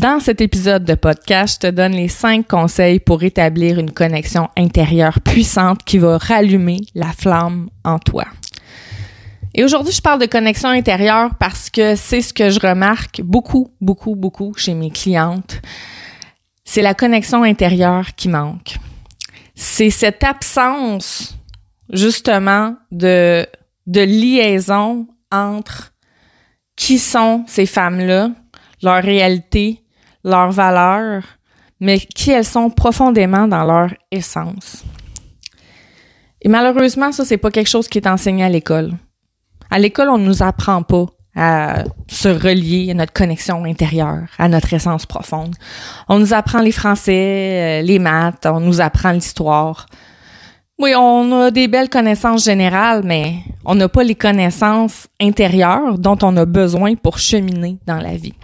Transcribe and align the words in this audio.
Dans 0.00 0.20
cet 0.20 0.40
épisode 0.40 0.86
de 0.86 0.94
podcast, 0.94 1.56
je 1.62 1.68
te 1.68 1.70
donne 1.70 1.92
les 1.92 2.08
cinq 2.08 2.48
conseils 2.48 2.98
pour 2.98 3.22
établir 3.24 3.78
une 3.78 3.90
connexion 3.90 4.48
intérieure 4.56 5.20
puissante 5.20 5.84
qui 5.84 5.98
va 5.98 6.16
rallumer 6.16 6.78
la 6.94 7.12
flamme 7.12 7.68
en 7.84 7.98
toi. 7.98 8.24
Et 9.52 9.62
aujourd'hui, 9.62 9.92
je 9.92 10.00
parle 10.00 10.18
de 10.18 10.24
connexion 10.24 10.70
intérieure 10.70 11.32
parce 11.38 11.68
que 11.68 11.94
c'est 11.94 12.22
ce 12.22 12.32
que 12.32 12.48
je 12.48 12.58
remarque 12.58 13.20
beaucoup, 13.20 13.70
beaucoup, 13.82 14.16
beaucoup 14.16 14.54
chez 14.56 14.72
mes 14.72 14.90
clientes. 14.90 15.60
C'est 16.64 16.80
la 16.80 16.94
connexion 16.94 17.42
intérieure 17.42 18.14
qui 18.14 18.30
manque. 18.30 18.78
C'est 19.54 19.90
cette 19.90 20.24
absence, 20.24 21.36
justement, 21.92 22.76
de, 22.92 23.46
de 23.86 24.00
liaison 24.00 25.06
entre 25.30 25.92
qui 26.76 26.98
sont 26.98 27.44
ces 27.46 27.66
femmes-là, 27.66 28.30
leur 28.82 29.02
réalité, 29.02 29.81
leurs 30.24 30.52
valeurs, 30.52 31.22
mais 31.80 31.98
qui 31.98 32.30
elles 32.30 32.44
sont 32.44 32.70
profondément 32.70 33.48
dans 33.48 33.64
leur 33.64 33.90
essence. 34.10 34.84
Et 36.40 36.48
malheureusement, 36.48 37.12
ça, 37.12 37.24
c'est 37.24 37.38
pas 37.38 37.50
quelque 37.50 37.70
chose 37.70 37.88
qui 37.88 37.98
est 37.98 38.06
enseigné 38.06 38.44
à 38.44 38.48
l'école. 38.48 38.92
À 39.70 39.78
l'école, 39.78 40.08
on 40.10 40.18
ne 40.18 40.26
nous 40.26 40.42
apprend 40.42 40.82
pas 40.82 41.06
à 41.34 41.84
se 42.08 42.28
relier 42.28 42.90
à 42.90 42.94
notre 42.94 43.12
connexion 43.12 43.64
intérieure, 43.64 44.28
à 44.38 44.48
notre 44.48 44.72
essence 44.74 45.06
profonde. 45.06 45.54
On 46.08 46.18
nous 46.18 46.34
apprend 46.34 46.60
les 46.60 46.72
français, 46.72 47.80
euh, 47.80 47.82
les 47.82 47.98
maths, 47.98 48.44
on 48.44 48.60
nous 48.60 48.80
apprend 48.80 49.12
l'histoire. 49.12 49.86
Oui, 50.78 50.94
on 50.96 51.32
a 51.40 51.50
des 51.50 51.68
belles 51.68 51.88
connaissances 51.88 52.44
générales, 52.44 53.02
mais 53.04 53.36
on 53.64 53.74
n'a 53.74 53.88
pas 53.88 54.02
les 54.02 54.14
connaissances 54.14 55.06
intérieures 55.20 55.98
dont 55.98 56.18
on 56.22 56.36
a 56.36 56.44
besoin 56.44 56.96
pour 56.96 57.18
cheminer 57.18 57.78
dans 57.86 57.98
la 57.98 58.16
vie. 58.16 58.34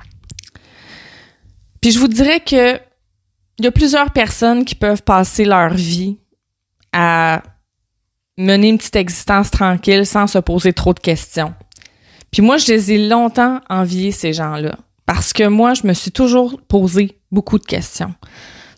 Puis 1.80 1.92
je 1.92 1.98
vous 1.98 2.09
dirais 2.09 2.41
que 2.41 2.80
il 3.59 3.64
y 3.64 3.68
a 3.68 3.73
plusieurs 3.73 4.12
personnes 4.12 4.65
qui 4.65 4.76
peuvent 4.76 5.02
passer 5.02 5.45
leur 5.45 5.74
vie 5.74 6.18
à 6.93 7.43
mener 8.37 8.68
une 8.68 8.79
petite 8.79 8.96
existence 8.96 9.51
tranquille 9.51 10.07
sans 10.07 10.29
se 10.29 10.38
poser 10.38 10.73
trop 10.73 10.95
de 10.95 11.01
questions. 11.01 11.54
Puis 12.30 12.40
moi, 12.40 12.57
je 12.57 12.66
les 12.68 12.93
ai 12.93 13.09
longtemps 13.09 13.60
enviés, 13.68 14.12
ces 14.12 14.32
gens-là, 14.32 14.79
parce 15.07 15.32
que 15.32 15.45
moi, 15.48 15.74
je 15.74 15.87
me 15.87 15.93
suis 15.93 16.12
toujours 16.12 16.60
posé 16.68 17.18
beaucoup 17.32 17.59
de 17.59 17.65
questions. 17.65 18.15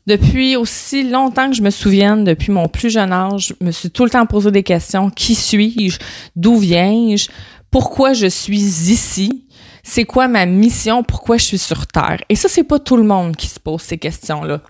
Depuis 0.06 0.56
aussi 0.56 1.08
longtemps 1.08 1.50
que 1.50 1.56
je 1.56 1.62
me 1.62 1.70
souvienne, 1.70 2.24
depuis 2.24 2.52
mon 2.52 2.68
plus 2.68 2.90
jeune 2.90 3.12
âge, 3.12 3.54
je 3.60 3.64
me 3.64 3.70
suis 3.70 3.90
tout 3.90 4.04
le 4.04 4.10
temps 4.10 4.24
posé 4.26 4.50
des 4.50 4.62
questions. 4.62 5.10
Qui 5.10 5.34
suis-je? 5.34 5.98
D'où 6.34 6.56
viens-je? 6.56 7.28
Pourquoi 7.70 8.14
je 8.14 8.26
suis 8.26 8.60
ici? 8.90 9.46
C'est 9.82 10.04
quoi 10.04 10.28
ma 10.28 10.46
mission, 10.46 11.02
pourquoi 11.02 11.36
je 11.36 11.44
suis 11.44 11.58
sur 11.58 11.86
Terre? 11.86 12.22
Et 12.28 12.36
ça, 12.36 12.48
c'est 12.48 12.64
pas 12.64 12.78
tout 12.78 12.96
le 12.96 13.04
monde 13.04 13.36
qui 13.36 13.46
se 13.46 13.58
pose 13.58 13.82
ces 13.82 13.98
questions-là. 13.98 14.60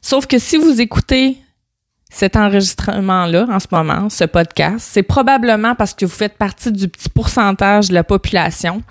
Sauf 0.00 0.26
que 0.26 0.38
si 0.38 0.56
vous 0.56 0.80
écoutez 0.80 1.38
cet 2.10 2.36
enregistrement-là 2.36 3.46
en 3.50 3.58
ce 3.58 3.66
moment, 3.70 4.08
ce 4.08 4.24
podcast, 4.24 4.88
c'est 4.90 5.02
probablement 5.02 5.74
parce 5.74 5.94
que 5.94 6.06
vous 6.06 6.12
faites 6.12 6.38
partie 6.38 6.72
du 6.72 6.88
petit 6.88 7.08
pourcentage 7.08 7.88
de 7.88 7.94
la 7.94 8.04
population, 8.04 8.82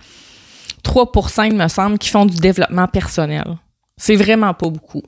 3 0.83 1.11
il 1.45 1.55
me 1.55 1.67
semble, 1.67 1.97
qui 1.97 2.09
font 2.09 2.25
du 2.25 2.37
développement 2.37 2.87
personnel. 2.87 3.57
C'est 3.97 4.15
vraiment 4.15 4.53
pas 4.53 4.69
beaucoup. 4.69 5.01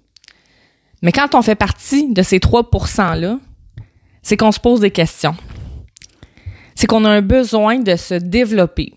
Mais 1.01 1.11
quand 1.11 1.35
on 1.35 1.41
fait 1.41 1.55
partie 1.55 2.11
de 2.11 2.23
ces 2.23 2.39
3 2.39 2.63
%-là, 2.63 3.37
c'est 4.23 4.37
qu'on 4.37 4.51
se 4.51 4.59
pose 4.59 4.79
des 4.79 4.91
questions. 4.91 5.35
C'est 6.73 6.87
qu'on 6.87 7.05
a 7.05 7.09
un 7.09 7.21
besoin 7.21 7.79
de 7.79 7.95
se 7.95 8.15
développer 8.15 8.93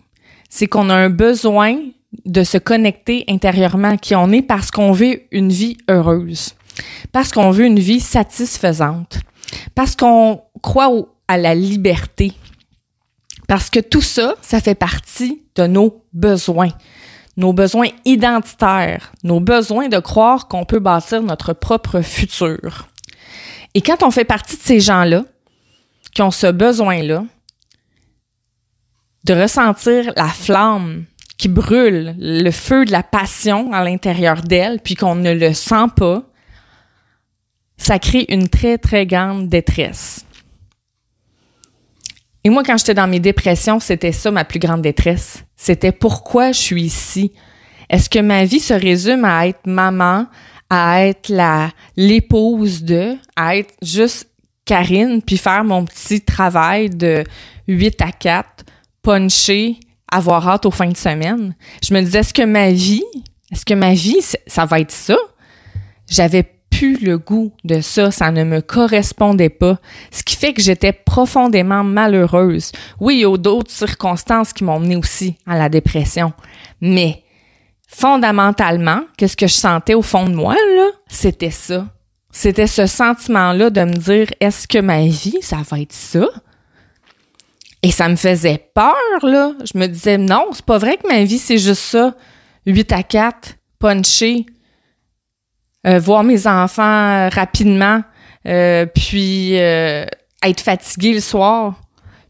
c'est 0.50 0.66
qu'on 0.66 0.90
a 0.90 0.94
un 0.94 1.08
besoin 1.08 1.78
de 2.26 2.42
se 2.42 2.58
connecter 2.58 3.24
intérieurement 3.28 3.96
qui 3.96 4.14
on 4.14 4.30
est 4.32 4.42
parce 4.42 4.70
qu'on 4.70 4.92
veut 4.92 5.22
une 5.30 5.50
vie 5.50 5.78
heureuse, 5.88 6.54
parce 7.12 7.32
qu'on 7.32 7.50
veut 7.50 7.64
une 7.64 7.78
vie 7.78 8.00
satisfaisante, 8.00 9.20
parce 9.74 9.96
qu'on 9.96 10.42
croit 10.60 10.90
à 11.28 11.38
la 11.38 11.54
liberté, 11.54 12.32
parce 13.48 13.70
que 13.70 13.80
tout 13.80 14.02
ça, 14.02 14.34
ça 14.42 14.60
fait 14.60 14.74
partie 14.74 15.40
de 15.54 15.66
nos 15.66 16.04
besoins, 16.12 16.70
nos 17.36 17.52
besoins 17.52 17.88
identitaires, 18.04 19.12
nos 19.22 19.40
besoins 19.40 19.88
de 19.88 19.98
croire 19.98 20.48
qu'on 20.48 20.64
peut 20.64 20.80
bâtir 20.80 21.22
notre 21.22 21.52
propre 21.52 22.00
futur. 22.00 22.88
Et 23.74 23.80
quand 23.80 24.02
on 24.02 24.10
fait 24.10 24.24
partie 24.24 24.56
de 24.56 24.62
ces 24.62 24.80
gens-là, 24.80 25.24
qui 26.12 26.22
ont 26.22 26.32
ce 26.32 26.48
besoin-là, 26.48 27.24
de 29.24 29.34
ressentir 29.34 30.12
la 30.16 30.28
flamme 30.28 31.04
qui 31.36 31.48
brûle, 31.48 32.14
le 32.18 32.50
feu 32.50 32.84
de 32.84 32.92
la 32.92 33.02
passion 33.02 33.72
à 33.72 33.82
l'intérieur 33.82 34.42
d'elle, 34.42 34.80
puis 34.80 34.94
qu'on 34.94 35.14
ne 35.14 35.32
le 35.32 35.54
sent 35.54 35.86
pas, 35.96 36.22
ça 37.76 37.98
crée 37.98 38.26
une 38.28 38.48
très, 38.48 38.76
très 38.76 39.06
grande 39.06 39.48
détresse. 39.48 40.26
Et 42.44 42.50
moi, 42.50 42.62
quand 42.62 42.76
j'étais 42.78 42.94
dans 42.94 43.06
mes 43.06 43.20
dépressions, 43.20 43.80
c'était 43.80 44.12
ça 44.12 44.30
ma 44.30 44.44
plus 44.44 44.58
grande 44.58 44.82
détresse. 44.82 45.44
C'était 45.56 45.92
pourquoi 45.92 46.52
je 46.52 46.58
suis 46.58 46.82
ici? 46.82 47.32
Est-ce 47.88 48.08
que 48.08 48.18
ma 48.18 48.44
vie 48.44 48.60
se 48.60 48.74
résume 48.74 49.24
à 49.24 49.46
être 49.46 49.66
maman, 49.66 50.26
à 50.70 51.06
être 51.06 51.32
l'épouse 51.96 52.82
de, 52.82 53.16
à 53.36 53.56
être 53.56 53.74
juste 53.82 54.28
Karine, 54.64 55.20
puis 55.20 55.36
faire 55.36 55.64
mon 55.64 55.84
petit 55.84 56.20
travail 56.20 56.90
de 56.90 57.24
8 57.66 58.02
à 58.02 58.12
4 58.12 58.64
puncher, 59.10 59.80
avoir 60.12 60.46
hâte 60.48 60.66
aux 60.66 60.70
fins 60.70 60.88
de 60.88 60.96
semaine. 60.96 61.56
Je 61.82 61.92
me 61.92 62.00
disais, 62.00 62.20
est-ce 62.20 62.32
que 62.32 62.44
ma 62.44 62.70
vie, 62.70 63.02
est-ce 63.50 63.64
que 63.64 63.74
ma 63.74 63.92
vie, 63.92 64.20
ça 64.46 64.64
va 64.66 64.78
être 64.78 64.92
ça? 64.92 65.16
J'avais 66.08 66.44
plus 66.70 67.04
le 67.04 67.18
goût 67.18 67.52
de 67.64 67.80
ça, 67.80 68.12
ça 68.12 68.30
ne 68.30 68.44
me 68.44 68.60
correspondait 68.60 69.48
pas, 69.48 69.80
ce 70.12 70.22
qui 70.22 70.36
fait 70.36 70.52
que 70.52 70.62
j'étais 70.62 70.92
profondément 70.92 71.82
malheureuse. 71.82 72.70
Oui, 73.00 73.16
il 73.16 73.20
y 73.22 73.26
a 73.26 73.36
d'autres 73.36 73.72
circonstances 73.72 74.52
qui 74.52 74.62
m'ont 74.62 74.78
mené 74.78 74.94
aussi 74.94 75.34
à 75.44 75.58
la 75.58 75.68
dépression, 75.68 76.32
mais 76.80 77.24
fondamentalement, 77.88 79.00
qu'est-ce 79.16 79.36
que 79.36 79.48
je 79.48 79.54
sentais 79.54 79.94
au 79.94 80.02
fond 80.02 80.28
de 80.28 80.34
moi, 80.34 80.54
là? 80.54 80.86
C'était 81.08 81.50
ça. 81.50 81.88
C'était 82.30 82.68
ce 82.68 82.86
sentiment-là 82.86 83.70
de 83.70 83.80
me 83.80 83.94
dire, 83.94 84.28
est-ce 84.38 84.68
que 84.68 84.78
ma 84.78 85.02
vie, 85.02 85.38
ça 85.40 85.58
va 85.68 85.80
être 85.80 85.92
ça? 85.92 86.28
Et 87.82 87.90
ça 87.90 88.08
me 88.08 88.16
faisait 88.16 88.70
peur, 88.74 88.94
là. 89.22 89.52
Je 89.72 89.78
me 89.78 89.86
disais, 89.86 90.18
non, 90.18 90.48
c'est 90.52 90.64
pas 90.64 90.78
vrai 90.78 90.98
que 90.98 91.08
ma 91.08 91.24
vie, 91.24 91.38
c'est 91.38 91.58
juste 91.58 91.82
ça. 91.82 92.14
8 92.66 92.92
à 92.92 93.02
4, 93.02 93.54
puncher, 93.78 94.46
euh, 95.86 95.98
voir 95.98 96.22
mes 96.22 96.46
enfants 96.46 97.28
rapidement, 97.30 98.02
euh, 98.46 98.84
puis 98.86 99.58
euh, 99.58 100.04
être 100.42 100.60
fatigué 100.60 101.14
le 101.14 101.20
soir, 101.20 101.80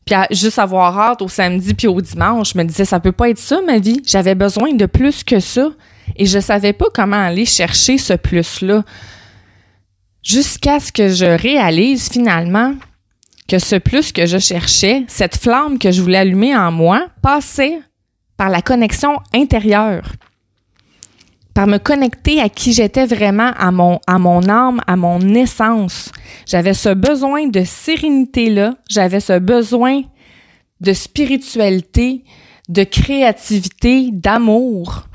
puis 0.04 0.14
juste 0.30 0.60
avoir 0.60 0.96
hâte 0.96 1.22
au 1.22 1.28
samedi 1.28 1.74
puis 1.74 1.88
au 1.88 2.00
dimanche. 2.00 2.52
Je 2.52 2.58
me 2.58 2.64
disais, 2.64 2.84
ça 2.84 3.00
peut 3.00 3.12
pas 3.12 3.28
être 3.28 3.38
ça, 3.38 3.60
ma 3.60 3.78
vie. 3.78 4.02
J'avais 4.06 4.36
besoin 4.36 4.72
de 4.72 4.86
plus 4.86 5.24
que 5.24 5.40
ça. 5.40 5.70
Et 6.16 6.26
je 6.26 6.38
savais 6.38 6.72
pas 6.72 6.86
comment 6.92 7.20
aller 7.20 7.44
chercher 7.44 7.98
ce 7.98 8.14
plus-là. 8.14 8.82
Jusqu'à 10.22 10.80
ce 10.80 10.92
que 10.92 11.08
je 11.08 11.24
réalise 11.24 12.08
finalement 12.08 12.74
que 13.50 13.58
ce 13.58 13.74
plus 13.74 14.12
que 14.12 14.26
je 14.26 14.38
cherchais, 14.38 15.02
cette 15.08 15.36
flamme 15.36 15.80
que 15.80 15.90
je 15.90 16.00
voulais 16.00 16.18
allumer 16.18 16.56
en 16.56 16.70
moi, 16.70 17.08
passait 17.20 17.80
par 18.36 18.48
la 18.48 18.62
connexion 18.62 19.18
intérieure, 19.34 20.12
par 21.52 21.66
me 21.66 21.78
connecter 21.78 22.40
à 22.40 22.48
qui 22.48 22.72
j'étais 22.72 23.06
vraiment, 23.06 23.50
à 23.58 23.72
mon, 23.72 23.98
à 24.06 24.20
mon 24.20 24.48
âme, 24.48 24.80
à 24.86 24.94
mon 24.94 25.18
essence. 25.34 26.12
J'avais 26.46 26.74
ce 26.74 26.90
besoin 26.94 27.48
de 27.48 27.64
sérénité-là, 27.64 28.76
j'avais 28.88 29.18
ce 29.18 29.40
besoin 29.40 30.02
de 30.80 30.92
spiritualité, 30.92 32.22
de 32.68 32.84
créativité, 32.84 34.10
d'amour. 34.12 35.08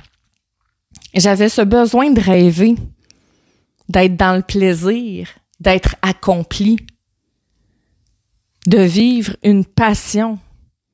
J'avais 1.14 1.48
ce 1.48 1.62
besoin 1.62 2.12
de 2.12 2.20
rêver, 2.20 2.76
d'être 3.88 4.18
dans 4.18 4.36
le 4.36 4.42
plaisir, 4.42 5.30
d'être 5.62 5.96
accompli 6.02 6.76
de 8.68 8.80
vivre 8.80 9.36
une 9.44 9.66
passion, 9.66 10.40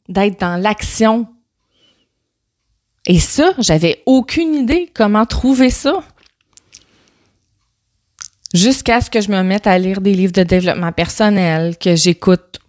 d'être 0.10 0.40
dans 0.40 0.62
l'action. 0.62 1.28
Et 3.06 3.20
ça, 3.20 3.54
j'avais 3.58 4.02
aucune 4.06 4.54
idée 4.54 4.90
comment 4.94 5.26
trouver 5.26 5.70
ça. 5.70 6.04
Jusqu'à 8.54 9.00
ce 9.00 9.10
que 9.10 9.22
je 9.22 9.32
me 9.32 9.42
mette 9.44 9.66
à 9.66 9.78
lire 9.78 10.02
des 10.02 10.14
livres 10.14 10.34
de 10.34 10.44
développement 10.44 10.92
personnel, 10.92 11.78
que 11.78 11.96
j'écoute 11.96 12.60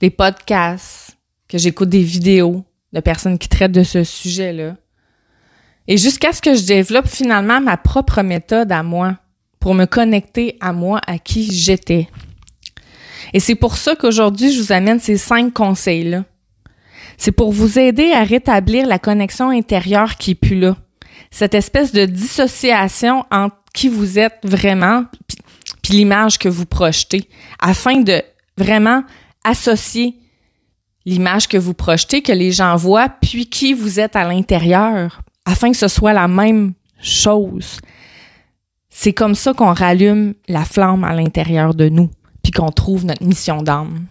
des 0.00 0.10
podcasts, 0.10 1.16
que 1.48 1.56
j'écoute 1.56 1.88
des 1.88 2.02
vidéos 2.02 2.64
de 2.92 3.00
personnes 3.00 3.38
qui 3.38 3.48
traitent 3.48 3.72
de 3.72 3.82
ce 3.82 4.04
sujet-là. 4.04 4.76
Et 5.88 5.96
jusqu'à 5.96 6.32
ce 6.32 6.42
que 6.42 6.54
je 6.54 6.64
développe 6.64 7.08
finalement 7.08 7.60
ma 7.60 7.76
propre 7.76 8.22
méthode 8.22 8.70
à 8.70 8.82
moi 8.82 9.16
pour 9.58 9.74
me 9.74 9.86
connecter 9.86 10.56
à 10.60 10.72
moi, 10.72 11.00
à 11.06 11.18
qui 11.18 11.50
j'étais. 11.50 12.08
Et 13.32 13.40
c'est 13.40 13.54
pour 13.54 13.76
ça 13.76 13.96
qu'aujourd'hui, 13.96 14.52
je 14.52 14.60
vous 14.60 14.72
amène 14.72 15.00
ces 15.00 15.16
cinq 15.16 15.52
conseils-là. 15.52 16.24
C'est 17.16 17.32
pour 17.32 17.52
vous 17.52 17.78
aider 17.78 18.12
à 18.12 18.24
rétablir 18.24 18.86
la 18.86 18.98
connexion 18.98 19.50
intérieure 19.50 20.16
qui 20.16 20.32
est 20.32 20.34
plus 20.34 20.58
là. 20.58 20.76
cette 21.30 21.54
espèce 21.54 21.92
de 21.92 22.04
dissociation 22.04 23.24
entre 23.30 23.56
qui 23.72 23.88
vous 23.88 24.18
êtes 24.18 24.38
vraiment 24.44 25.04
puis 25.82 25.94
l'image 25.94 26.38
que 26.38 26.48
vous 26.48 26.66
projetez 26.66 27.28
afin 27.58 28.00
de 28.00 28.22
vraiment 28.56 29.02
associer 29.44 30.16
l'image 31.04 31.48
que 31.48 31.56
vous 31.56 31.74
projetez, 31.74 32.22
que 32.22 32.32
les 32.32 32.52
gens 32.52 32.76
voient, 32.76 33.08
puis 33.08 33.48
qui 33.48 33.72
vous 33.72 33.98
êtes 33.98 34.14
à 34.14 34.24
l'intérieur, 34.24 35.22
afin 35.44 35.70
que 35.72 35.76
ce 35.76 35.88
soit 35.88 36.12
la 36.12 36.28
même 36.28 36.74
chose. 37.00 37.80
C'est 38.88 39.12
comme 39.12 39.34
ça 39.34 39.52
qu'on 39.52 39.72
rallume 39.72 40.34
la 40.48 40.64
flamme 40.64 41.02
à 41.02 41.12
l'intérieur 41.12 41.74
de 41.74 41.88
nous, 41.88 42.10
puis 42.42 42.52
qu'on 42.52 42.70
trouve 42.70 43.04
notre 43.04 43.24
mission 43.24 43.62
d'âme. 43.62 44.06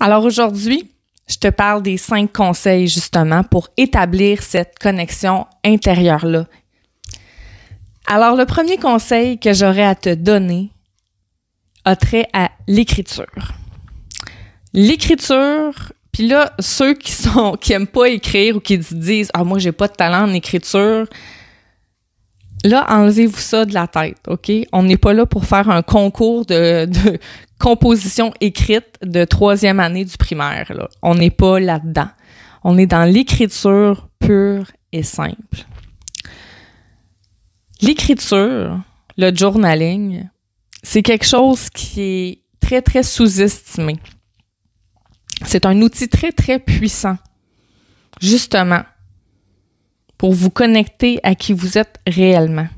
Alors 0.00 0.24
aujourd'hui, 0.24 0.90
je 1.28 1.36
te 1.36 1.48
parle 1.48 1.82
des 1.82 1.96
cinq 1.96 2.32
conseils 2.32 2.88
justement 2.88 3.42
pour 3.42 3.68
établir 3.76 4.42
cette 4.42 4.78
connexion 4.78 5.46
intérieure-là. 5.64 6.46
Alors 8.06 8.36
le 8.36 8.44
premier 8.44 8.76
conseil 8.76 9.38
que 9.38 9.54
j'aurais 9.54 9.84
à 9.84 9.94
te 9.94 10.12
donner 10.12 10.70
a 11.84 11.96
trait 11.96 12.28
à 12.32 12.50
l'écriture. 12.66 13.54
L'écriture, 14.74 15.92
puis 16.12 16.26
là, 16.28 16.52
ceux 16.58 16.94
qui 16.94 17.12
sont 17.12 17.52
qui 17.52 17.72
aiment 17.72 17.86
pas 17.86 18.08
écrire 18.08 18.56
ou 18.56 18.60
qui 18.60 18.76
disent 18.78 19.30
ah 19.32 19.44
moi 19.44 19.58
j'ai 19.58 19.72
pas 19.72 19.88
de 19.88 19.94
talent 19.94 20.28
en 20.28 20.34
écriture, 20.34 21.06
là 22.64 22.86
enlevez-vous 22.88 23.38
ça 23.38 23.64
de 23.64 23.74
la 23.74 23.86
tête, 23.86 24.18
ok? 24.26 24.50
On 24.72 24.82
n'est 24.82 24.96
pas 24.96 25.12
là 25.12 25.26
pour 25.26 25.44
faire 25.44 25.70
un 25.70 25.82
concours 25.82 26.44
de, 26.46 26.86
de 26.86 27.18
composition 27.58 28.32
écrite 28.40 28.98
de 29.02 29.24
troisième 29.24 29.80
année 29.80 30.04
du 30.04 30.16
primaire. 30.16 30.72
Là. 30.74 30.88
On 31.02 31.14
n'est 31.14 31.30
pas 31.30 31.60
là-dedans. 31.60 32.08
On 32.64 32.78
est 32.78 32.86
dans 32.86 33.04
l'écriture 33.04 34.08
pure 34.18 34.66
et 34.92 35.02
simple. 35.02 35.66
L'écriture, 37.80 38.80
le 39.18 39.34
journaling, 39.34 40.28
c'est 40.82 41.02
quelque 41.02 41.26
chose 41.26 41.68
qui 41.70 42.00
est 42.00 42.42
très 42.60 42.80
très 42.80 43.02
sous-estimé. 43.02 43.96
C'est 45.44 45.66
un 45.66 45.80
outil 45.82 46.08
très, 46.08 46.32
très 46.32 46.58
puissant, 46.58 47.18
justement, 48.20 48.82
pour 50.24 50.32
vous 50.32 50.48
connecter 50.48 51.20
à 51.22 51.34
qui 51.34 51.52
vous 51.52 51.76
êtes 51.76 52.00
réellement, 52.06 52.68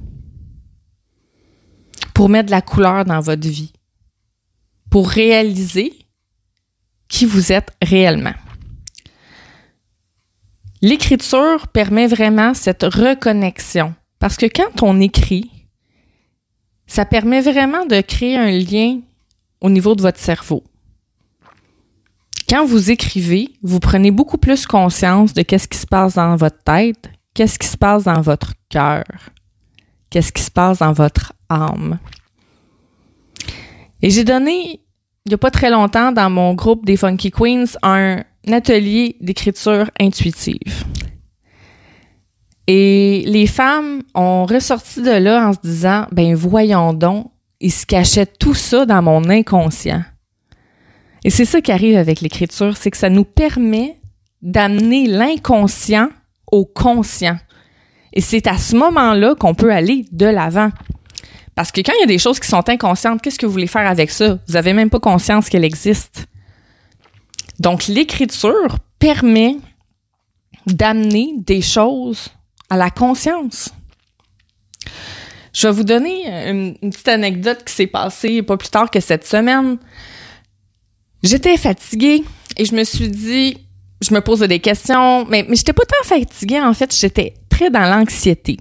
pour 2.12 2.28
mettre 2.28 2.46
de 2.46 2.50
la 2.50 2.60
couleur 2.60 3.04
dans 3.04 3.20
votre 3.20 3.46
vie, 3.46 3.72
pour 4.90 5.08
réaliser 5.08 5.92
qui 7.06 7.24
vous 7.24 7.52
êtes 7.52 7.70
réellement. 7.80 8.34
L'écriture 10.82 11.68
permet 11.68 12.08
vraiment 12.08 12.52
cette 12.52 12.82
reconnexion 12.82 13.94
parce 14.18 14.36
que 14.36 14.46
quand 14.46 14.82
on 14.82 15.00
écrit, 15.00 15.48
ça 16.88 17.04
permet 17.04 17.42
vraiment 17.42 17.86
de 17.86 18.00
créer 18.00 18.36
un 18.36 18.50
lien 18.50 19.02
au 19.60 19.70
niveau 19.70 19.94
de 19.94 20.02
votre 20.02 20.18
cerveau. 20.18 20.64
Quand 22.48 22.66
vous 22.66 22.90
écrivez, 22.90 23.50
vous 23.62 23.78
prenez 23.78 24.10
beaucoup 24.10 24.36
plus 24.36 24.66
conscience 24.66 25.32
de 25.32 25.42
qu'est-ce 25.42 25.68
qui 25.68 25.78
se 25.78 25.86
passe 25.86 26.14
dans 26.14 26.34
votre 26.34 26.60
tête, 26.64 27.08
qu'est-ce 27.36 27.58
qui 27.58 27.68
se 27.68 27.76
passe 27.76 28.04
dans 28.04 28.22
votre 28.22 28.54
cœur, 28.70 29.04
qu'est-ce 30.08 30.32
qui 30.32 30.42
se 30.42 30.50
passe 30.50 30.78
dans 30.78 30.92
votre 30.92 31.34
âme? 31.50 31.98
Et 34.00 34.08
j'ai 34.08 34.24
donné, 34.24 34.80
il 35.26 35.28
n'y 35.28 35.34
a 35.34 35.38
pas 35.38 35.50
très 35.50 35.68
longtemps, 35.68 36.12
dans 36.12 36.30
mon 36.30 36.54
groupe 36.54 36.86
des 36.86 36.96
Funky 36.96 37.30
Queens, 37.30 37.76
un 37.82 38.22
atelier 38.50 39.16
d'écriture 39.20 39.90
intuitive. 40.00 40.84
Et 42.66 43.22
les 43.26 43.46
femmes 43.46 44.02
ont 44.14 44.46
ressorti 44.46 45.02
de 45.02 45.10
là 45.10 45.46
en 45.46 45.52
se 45.52 45.58
disant, 45.62 46.06
ben 46.12 46.34
voyons 46.34 46.94
donc, 46.94 47.30
il 47.60 47.70
se 47.70 47.84
cachait 47.84 48.26
tout 48.26 48.54
ça 48.54 48.86
dans 48.86 49.02
mon 49.02 49.28
inconscient. 49.28 50.02
Et 51.22 51.28
c'est 51.28 51.44
ça 51.44 51.60
qui 51.60 51.70
arrive 51.70 51.98
avec 51.98 52.22
l'écriture, 52.22 52.78
c'est 52.78 52.90
que 52.90 52.96
ça 52.96 53.10
nous 53.10 53.24
permet 53.24 54.00
d'amener 54.40 55.06
l'inconscient 55.06 56.08
au 56.56 56.64
conscient. 56.64 57.38
Et 58.12 58.20
c'est 58.20 58.46
à 58.46 58.56
ce 58.56 58.74
moment-là 58.76 59.34
qu'on 59.34 59.54
peut 59.54 59.72
aller 59.72 60.06
de 60.10 60.26
l'avant. 60.26 60.70
Parce 61.54 61.70
que 61.70 61.80
quand 61.80 61.92
il 61.98 62.00
y 62.00 62.04
a 62.04 62.06
des 62.06 62.18
choses 62.18 62.40
qui 62.40 62.48
sont 62.48 62.68
inconscientes, 62.68 63.20
qu'est-ce 63.22 63.38
que 63.38 63.46
vous 63.46 63.52
voulez 63.52 63.66
faire 63.66 63.86
avec 63.86 64.10
ça? 64.10 64.38
Vous 64.46 64.54
n'avez 64.54 64.72
même 64.72 64.90
pas 64.90 65.00
conscience 65.00 65.48
qu'elle 65.48 65.64
existe. 65.64 66.26
Donc, 67.58 67.86
l'écriture 67.86 68.78
permet 68.98 69.56
d'amener 70.66 71.34
des 71.36 71.62
choses 71.62 72.28
à 72.68 72.76
la 72.76 72.90
conscience. 72.90 73.70
Je 75.52 75.66
vais 75.66 75.72
vous 75.72 75.84
donner 75.84 76.48
une, 76.50 76.90
petite 76.90 77.08
anecdote 77.08 77.64
qui 77.64 77.72
s'est 77.72 77.86
passée 77.86 78.42
pas 78.42 78.56
plus 78.56 78.68
tard 78.68 78.90
que 78.90 79.00
cette 79.00 79.26
semaine. 79.26 79.78
J'étais 81.22 81.56
fatiguée 81.56 82.24
et 82.58 82.64
je 82.66 82.74
me 82.74 82.84
suis 82.84 83.08
dit, 83.08 83.65
je 84.00 84.14
me 84.14 84.20
posais 84.20 84.48
des 84.48 84.60
questions, 84.60 85.24
mais, 85.26 85.44
mais 85.48 85.56
j'étais 85.56 85.72
pas 85.72 85.84
tant 85.84 86.08
fatiguée, 86.08 86.60
en 86.60 86.74
fait, 86.74 86.94
j'étais 86.94 87.34
très 87.48 87.70
dans 87.70 87.88
l'anxiété. 87.88 88.58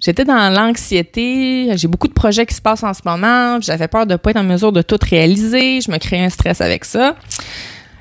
J'étais 0.00 0.24
dans 0.24 0.52
l'anxiété, 0.52 1.74
j'ai 1.76 1.88
beaucoup 1.88 2.08
de 2.08 2.12
projets 2.12 2.44
qui 2.44 2.54
se 2.54 2.60
passent 2.60 2.82
en 2.82 2.92
ce 2.92 3.00
moment, 3.04 3.58
j'avais 3.60 3.88
peur 3.88 4.06
de 4.06 4.16
pas 4.16 4.30
être 4.30 4.36
en 4.36 4.44
mesure 4.44 4.72
de 4.72 4.82
tout 4.82 4.98
réaliser, 5.02 5.80
je 5.80 5.90
me 5.90 5.96
créais 5.98 6.24
un 6.24 6.28
stress 6.28 6.60
avec 6.60 6.84
ça. 6.84 7.16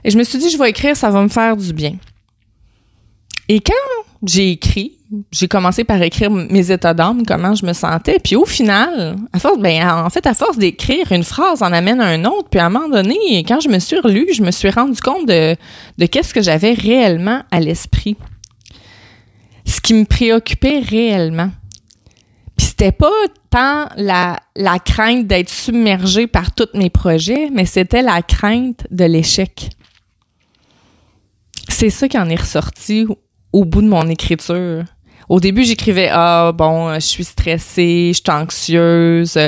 Et 0.03 0.12
je 0.12 0.18
me 0.18 0.24
suis 0.24 0.38
dit, 0.38 0.50
je 0.50 0.57
vais 0.57 0.69
écrire, 0.69 0.97
ça 0.97 1.09
va 1.09 1.21
me 1.21 1.30
faire 1.30 1.56
du 1.56 1.71
bien. 1.71 1.95
Et 3.47 3.62
quand 3.62 3.74
j'ai 4.25 4.52
écrit, 4.52 4.98
j'ai 5.31 5.48
commencé 5.48 5.84
par 5.84 6.02
écrire 6.02 6.31
mes 6.31 6.72
états 6.72 6.94
d'âme, 6.94 7.25
comment 7.25 7.56
je 7.56 7.66
me 7.66 7.74
sentais. 7.74 8.20
Puis 8.24 8.36
au 8.36 8.46
final, 8.46 9.18
à 9.34 9.40
force, 9.40 9.60
ben, 9.60 10.06
en 10.06 10.10
fait, 10.10 10.25
à 10.25 10.34
force 10.34 10.58
d'écrire 10.58 11.12
une 11.12 11.24
phrase, 11.24 11.62
en 11.62 11.72
amène 11.74 12.02
un 12.02 12.24
autre. 12.25 12.50
Puis 12.50 12.60
à 12.60 12.68
un 12.68 12.70
moment 12.70 12.90
donné, 12.90 13.44
quand 13.48 13.60
je 13.60 13.70
me 13.70 13.80
suis 13.80 14.00
relue, 14.00 14.34
je 14.34 14.42
me 14.42 14.52
suis 14.52 14.70
rendu 14.70 15.00
compte 15.02 15.28
de, 15.28 15.56
de 15.98 16.06
qu'est-ce 16.06 16.34
que 16.34 16.42
j'avais 16.42 16.74
réellement 16.74 17.44
à 17.52 17.60
l'esprit. 17.60 18.16
Ce 19.66 19.81
qui 19.81 19.94
me 19.94 20.06
préoccupait 20.06 20.80
réellement. 20.80 21.52
Puis 22.58 22.68
c'était 22.68 22.92
pas 22.92 23.12
tant 23.50 23.88
la, 23.98 24.40
la 24.56 24.80
crainte 24.80 25.28
d'être 25.28 25.50
submergée 25.50 26.28
par 26.28 26.54
tous 26.54 26.69
mes 26.76 26.90
projets, 26.90 27.50
mais 27.52 27.66
c'était 27.66 28.02
la 28.02 28.22
crainte 28.22 28.86
de 28.90 29.06
l'échec. 29.06 29.69
C'est 31.69 31.90
ça 31.90 32.08
qui 32.08 32.18
en 32.18 32.30
est 32.30 32.40
ressorti 32.40 33.06
au 33.54 33.64
bout 33.66 33.82
de 33.82 33.88
mon 33.88 34.08
écriture. 34.10 34.84
Au 35.30 35.40
début, 35.40 35.64
j'écrivais 35.64 36.10
ah 36.12 36.52
bon, 36.54 36.94
je 36.96 37.00
suis 37.00 37.24
stressée, 37.24 38.12
je 38.14 38.22
suis 38.22 38.24
anxieuse, 38.30 39.40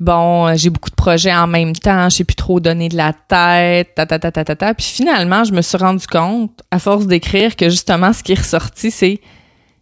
bon, 0.00 0.54
j'ai 0.56 0.70
beaucoup 0.70 0.90
de 0.90 0.94
projets 0.96 1.34
en 1.34 1.46
même 1.46 1.72
temps, 1.72 2.08
je 2.08 2.16
sais 2.16 2.24
plus 2.24 2.34
trop 2.34 2.58
donner 2.58 2.88
de 2.88 2.96
la 2.96 3.12
tête, 3.12 3.94
ta 3.94 4.06
ta 4.06 4.18
ta 4.18 4.32
ta 4.32 4.44
ta 4.44 4.56
ta. 4.56 4.74
Puis 4.74 4.86
finalement, 4.86 5.44
je 5.44 5.52
me 5.52 5.62
suis 5.62 5.78
rendu 5.78 6.06
compte 6.06 6.62
à 6.70 6.80
force 6.80 7.06
d'écrire 7.06 7.54
que 7.54 7.68
justement 7.68 8.12
ce 8.12 8.24
qui 8.24 8.32
est 8.32 8.40
ressorti, 8.40 8.90
c'est 8.90 9.20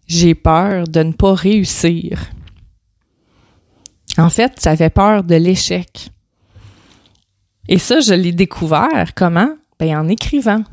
j'ai 0.07 0.35
peur 0.35 0.85
de 0.85 1.03
ne 1.03 1.13
pas 1.13 1.35
réussir. 1.35 2.21
En 4.19 4.31
fait, 4.31 4.59
j'avais 4.63 4.91
peur 4.91 5.23
de 5.23 5.37
l'échec. 5.37 6.11
Et 7.69 7.79
ça, 7.79 8.01
je 8.01 8.15
l'ai 8.15 8.33
découvert 8.33 9.15
comment? 9.15 9.51
Ben 9.79 9.97
en 9.97 10.09
écrivant 10.09 10.65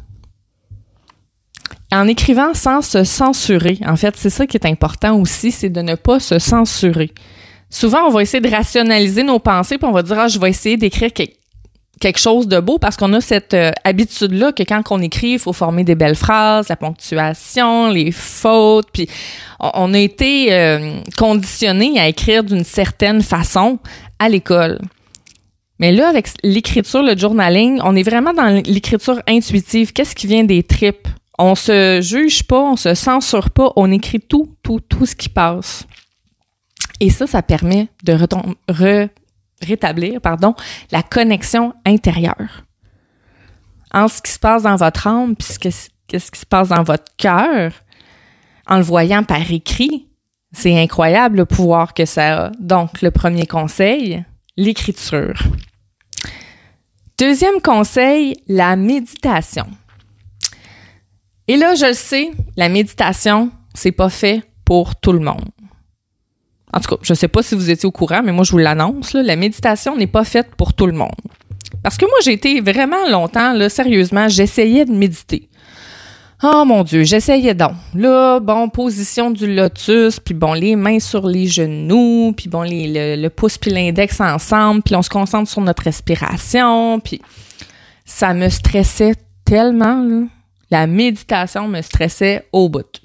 en 1.96 2.08
écrivant 2.08 2.54
sans 2.54 2.82
se 2.82 3.04
censurer. 3.04 3.80
En 3.86 3.96
fait, 3.96 4.16
c'est 4.18 4.30
ça 4.30 4.46
qui 4.46 4.58
est 4.58 4.66
important 4.66 5.20
aussi, 5.20 5.52
c'est 5.52 5.70
de 5.70 5.82
ne 5.82 5.96
pas 5.96 6.20
se 6.20 6.40
censurer. 6.40 7.12
Souvent, 7.70 8.08
on 8.08 8.10
va 8.10 8.22
essayer 8.22 8.42
de 8.42 8.50
rationaliser 8.50 9.24
nos 9.24 9.40
pensées, 9.40 9.78
puis 9.78 9.88
on 9.88 9.92
va 9.92 10.04
dire 10.04 10.18
ah, 10.20 10.28
je 10.28 10.40
vais 10.40 10.50
essayer 10.50 10.78
d'écrire 10.78 11.12
quelque 11.14 12.20
chose 12.20 12.48
de 12.48 12.60
beau 12.60 12.78
parce 12.78 12.96
qu'on 12.96 13.12
a 13.14 13.22
cette 13.22 13.54
euh, 13.54 13.72
habitude-là 13.84 14.52
que 14.52 14.64
quand 14.64 14.82
on 14.92 15.02
écrit, 15.02 15.32
il 15.32 15.40
faut 15.40 15.54
former 15.54 15.84
des 15.84 15.96
belles 15.96 16.16
phrases, 16.16 16.70
la 16.70 16.76
ponctuation, 16.76 17.90
les 17.90 18.12
fautes, 18.12 18.88
puis 18.94 19.10
on, 19.60 19.94
a 19.94 19.98
été 19.98 20.54
euh, 20.54 21.00
conditionné 21.18 22.00
à 22.00 22.08
écrire 22.08 22.44
d'une 22.44 22.64
certaine 22.64 23.22
façon 23.22 23.80
à 24.20 24.30
l'école. 24.30 24.80
Mais 25.80 25.92
là, 25.92 26.08
avec 26.08 26.28
l'écriture, 26.44 27.04
le 27.04 27.18
journaling, 27.18 27.82
on 27.84 27.96
est 27.96 28.04
vraiment 28.04 28.34
dans 28.34 28.64
l'écriture 28.66 29.22
intuitive. 29.28 29.92
Qu'est-ce 29.92 30.16
qui 30.16 30.28
vient 30.28 30.44
des 30.44 30.64
tripes? 30.64 31.08
On 31.38 31.56
se 31.56 32.00
juge 32.02 32.44
pas, 32.44 32.62
on 32.62 32.76
se 32.76 32.94
censure 32.94 33.50
pas, 33.50 33.72
on 33.76 33.92
écrit 33.92 34.22
tout, 34.22 34.56
tout, 34.64 34.80
tout 34.80 35.06
ce 35.06 35.16
qui 35.16 35.30
passe. 35.30 35.86
Et 37.00 37.10
ça, 37.10 37.28
ça 37.28 37.42
permet 37.42 37.90
de 38.04 38.18
rétablir 39.62 40.22
pardon, 40.22 40.56
la 40.92 41.04
connexion 41.04 41.74
intérieure. 41.86 42.64
En 43.94 44.08
ce 44.08 44.22
qui 44.22 44.32
se 44.32 44.40
passe 44.40 44.64
dans 44.64 44.76
votre 44.76 45.08
âme, 45.08 45.36
puis 45.36 45.48
qu'est-ce 45.60 46.32
qui 46.32 46.40
se 46.40 46.46
passe 46.46 46.70
dans 46.70 46.84
votre 46.84 47.16
cœur, 47.18 47.72
en 48.68 48.78
le 48.78 48.84
voyant 48.84 49.24
par 49.24 49.52
écrit, 49.52 50.08
c'est 50.52 50.82
incroyable 50.82 51.38
le 51.38 51.46
pouvoir 51.46 51.94
que 51.94 52.06
ça 52.06 52.46
a. 52.46 52.52
Donc, 52.60 53.02
le 53.02 53.12
premier 53.12 53.46
conseil, 53.46 54.24
l'écriture. 54.58 55.38
Deuxième 57.18 57.62
conseil, 57.62 58.36
la 58.48 58.76
méditation. 58.76 59.68
Et 61.48 61.58
là, 61.58 61.76
je 61.76 61.86
le 61.86 61.94
sais, 61.94 62.32
la 62.58 62.70
méditation, 62.70 63.52
c'est 63.74 63.92
pas 63.92 64.10
fait 64.10 64.42
pour 64.66 64.96
tout 64.96 65.12
le 65.12 65.20
monde. 65.20 65.46
En 66.74 66.80
tout 66.80 66.96
cas, 66.96 67.02
je 67.04 67.14
sais 67.14 67.28
pas 67.28 67.44
si 67.44 67.56
vous 67.56 67.70
étiez 67.70 67.88
au 67.88 67.92
courant, 67.92 68.22
mais 68.24 68.32
moi 68.32 68.44
je 68.44 68.52
vous 68.52 68.58
l'annonce, 68.58 69.14
la 69.14 69.36
méditation 69.36 69.96
n'est 69.96 70.08
pas 70.08 70.26
faite 70.26 70.56
pour 70.58 70.74
tout 70.74 70.88
le 70.88 70.94
monde. 70.94 71.16
Parce 71.84 71.98
que 71.98 72.06
moi 72.06 72.18
j'ai 72.24 72.34
été 72.34 72.60
vraiment 72.60 73.08
longtemps 73.10 73.54
là, 73.54 73.70
sérieusement, 73.70 74.28
j'essayais 74.28 74.84
de 74.86 74.92
méditer. 74.92 75.50
Oh 76.44 76.66
mon 76.66 76.84
Dieu, 76.84 77.04
j'essayais 77.04 77.54
donc. 77.54 77.72
Là, 77.94 78.42
bon, 78.42 78.68
position 78.68 79.32
du 79.32 79.54
lotus, 79.56 80.20
puis 80.20 80.34
bon, 80.34 80.54
les 80.54 80.76
mains 80.76 81.00
sur 81.00 81.26
les 81.26 81.48
genoux, 81.48 82.34
puis 82.36 82.50
bon, 82.50 82.64
les, 82.64 83.16
le, 83.16 83.30
pouce 83.30 83.58
puis 83.58 83.72
l'index 83.72 84.20
ensemble, 84.20 84.82
puis 84.82 84.96
on 84.96 85.02
se 85.02 85.10
concentre 85.10 85.50
sur 85.50 85.62
notre 85.62 85.84
respiration, 85.84 87.00
puis 87.00 87.22
ça 88.04 88.34
me 88.34 88.50
stressait 88.50 89.16
tellement, 89.46 90.04
là. 90.04 90.24
La 90.72 90.88
méditation 90.88 91.68
me 91.68 91.82
stressait 91.82 92.48
au 92.52 92.70
bout. 92.70 93.02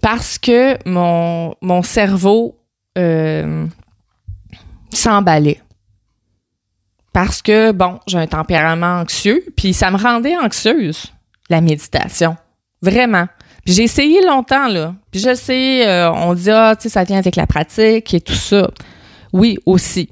Parce 0.00 0.38
que 0.38 0.78
mon, 0.88 1.82
cerveau 1.82 2.58
euh, 2.96 3.66
s'emballait. 4.92 5.60
Parce 7.12 7.42
que, 7.42 7.72
bon, 7.72 7.98
j'ai 8.06 8.18
un 8.18 8.26
tempérament 8.26 9.00
anxieux, 9.00 9.44
puis 9.56 9.72
ça 9.74 9.90
me 9.90 9.96
rendait 9.96 10.36
anxieuse 10.36 11.12
la 11.50 11.60
méditation. 11.60 12.36
Vraiment. 12.80 13.26
Puis 13.64 13.74
j'ai 13.74 13.84
essayé 13.84 14.24
longtemps, 14.24 14.68
là. 14.68 14.94
Puis 15.10 15.20
je 15.20 15.34
sais, 15.34 15.86
euh, 15.86 16.12
on 16.12 16.34
dit, 16.34 16.50
ah, 16.50 16.76
tu 16.76 16.84
sais, 16.84 16.88
ça 16.90 17.04
vient 17.04 17.18
avec 17.18 17.36
la 17.36 17.46
pratique 17.46 18.14
et 18.14 18.20
tout 18.20 18.34
ça. 18.34 18.70
Oui, 19.32 19.58
aussi. 19.66 20.10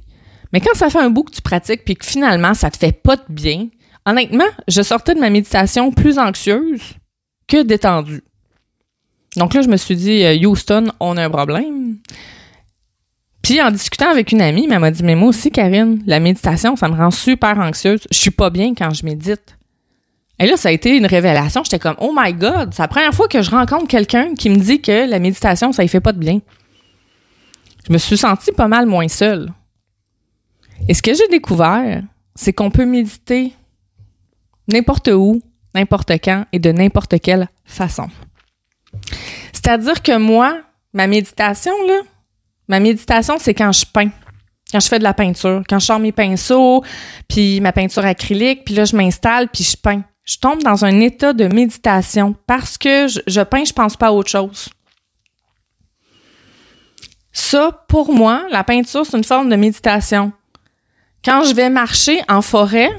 Mais 0.53 0.61
quand 0.61 0.75
ça 0.75 0.91
fait 0.91 1.01
un 1.01 1.11
bout 1.11 1.25
que 1.25 1.33
tu 1.33 1.43
pratiques 1.43 1.85
puis 1.85 1.97
que 1.97 2.05
finalement, 2.05 2.55
ça 2.55 2.71
te 2.71 2.77
fait 2.77 2.93
pas 2.93 3.17
de 3.17 3.23
bien, 3.29 3.69
honnêtement, 4.07 4.45
je 4.69 4.83
sortais 4.83 5.15
de 5.15 5.21
ma 5.21 5.31
méditation 5.31 5.91
plus 5.91 6.19
anxieuse 6.19 6.95
que 7.49 7.63
détendue. 7.63 8.23
Donc 9.37 9.53
là, 9.53 9.61
je 9.61 9.69
me 9.69 9.77
suis 9.77 9.97
dit, 9.97 10.25
euh, 10.25 10.49
Houston, 10.49 10.93
on 11.01 11.17
a 11.17 11.25
un 11.25 11.31
problème. 11.31 11.97
Puis 13.43 13.61
en 13.61 13.71
discutant 13.71 14.09
avec 14.09 14.33
une 14.33 14.41
amie, 14.41 14.67
elle 14.71 14.79
m'a 14.79 14.91
dit, 14.91 15.03
mais 15.03 15.15
moi 15.15 15.29
aussi, 15.29 15.51
Karine, 15.51 16.03
la 16.07 16.21
méditation, 16.21 16.75
ça 16.75 16.89
me 16.89 16.97
rend 16.97 17.11
super 17.11 17.59
anxieuse. 17.59 18.01
Je 18.11 18.17
suis 18.17 18.31
pas 18.31 18.51
bien 18.51 18.75
quand 18.75 18.93
je 18.95 19.05
médite. 19.05 19.57
Et 20.39 20.47
là, 20.47 20.57
ça 20.57 20.69
a 20.69 20.73
été 20.73 20.97
une 20.97 21.07
révélation. 21.07 21.63
J'étais 21.65 21.79
comme, 21.79 21.97
oh 22.01 22.13
my 22.17 22.33
God, 22.33 22.71
c'est 22.73 22.83
la 22.83 22.89
première 22.89 23.15
fois 23.15 23.29
que 23.29 23.43
je 23.43 23.51
rencontre 23.51 23.87
quelqu'un 23.87 24.35
qui 24.35 24.51
me 24.51 24.57
dit 24.57 24.81
que 24.81 25.09
la 25.09 25.19
méditation, 25.19 25.73
ça 25.73 25.85
y 25.85 25.89
fait 25.89 26.01
pas 26.01 26.13
de 26.13 26.19
bien. 26.19 26.41
Je 27.87 27.93
me 27.93 27.99
suis 27.99 28.17
sentie 28.17 28.53
pas 28.53 28.69
mal 28.69 28.87
moins 28.87 29.09
seule. 29.09 29.53
Et 30.89 30.95
ce 30.95 31.03
que 31.03 31.15
j'ai 31.15 31.29
découvert, 31.29 32.03
c'est 32.35 32.53
qu'on 32.53 32.71
peut 32.71 32.85
méditer 32.85 33.53
n'importe 34.69 35.09
où, 35.09 35.41
n'importe 35.75 36.13
quand 36.23 36.45
et 36.53 36.59
de 36.59 36.73
n'importe 36.73 37.21
quelle 37.21 37.49
façon. 37.65 38.09
C'est-à-dire 39.53 40.03
que 40.03 40.17
moi, 40.17 40.61
ma 40.93 41.07
méditation, 41.07 41.73
là, 41.87 42.01
ma 42.69 42.81
méditation, 42.81 43.37
c'est 43.39 43.55
quand 43.55 43.73
je 43.73 43.85
peins 43.87 44.11
quand 44.73 44.81
je 44.81 44.89
fais 44.89 44.99
de 44.99 45.05
la 45.05 45.15
peinture, 45.15 45.63
quand 45.69 45.79
je 45.79 45.87
sors 45.87 46.01
mes 46.01 46.11
pinceaux, 46.11 46.83
puis 47.29 47.61
ma 47.61 47.71
peinture 47.71 48.05
acrylique, 48.05 48.65
puis 48.65 48.75
là 48.75 48.85
je 48.85 48.97
m'installe, 48.97 49.49
puis 49.49 49.63
je 49.63 49.77
peins 49.77 50.03
je 50.27 50.39
tombe 50.39 50.63
dans 50.63 50.85
un 50.85 51.01
état 51.01 51.33
de 51.33 51.47
méditation 51.47 52.35
parce 52.47 52.77
que 52.77 53.07
je, 53.07 53.41
peins, 53.43 53.65
je 53.65 53.73
pense 53.73 53.97
pas 53.97 54.09
à 54.09 54.13
autre 54.13 54.29
chose. 54.29 54.69
Ça, 57.33 57.85
pour 57.89 58.13
moi, 58.13 58.45
la 58.51 58.65
peinture, 58.65 59.07
c'est 59.07 59.17
une 59.17 59.25
forme 59.25 59.49
de 59.49 59.57
méditation. 59.57 60.33
Quand 61.25 61.45
je 61.45 61.55
vais 61.55 61.71
marcher 61.71 62.21
en 62.29 62.43
forêt, 62.43 62.91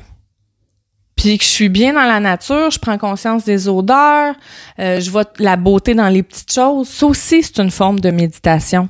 puis 1.18 1.40
que 1.40 1.44
je 1.44 1.50
suis 1.50 1.68
bien 1.68 1.94
dans 1.94 2.04
la 2.04 2.20
nature, 2.20 2.70
je 2.70 2.80
prends 2.80 2.98
conscience 2.98 3.44
des 3.44 3.68
odeurs, 3.68 4.36
euh, 4.80 5.02
je 5.02 5.10
vois 5.10 5.26
la 5.40 5.58
beauté 5.58 5.96
dans 5.96 6.10
les 6.10 6.24
petites 6.24 6.54
choses, 6.54 6.88
ça 6.88 7.08
aussi, 7.08 7.42
c'est 7.42 7.60
une 7.60 7.72
forme 7.72 8.00
de 8.00 8.12
méditation. 8.12 8.88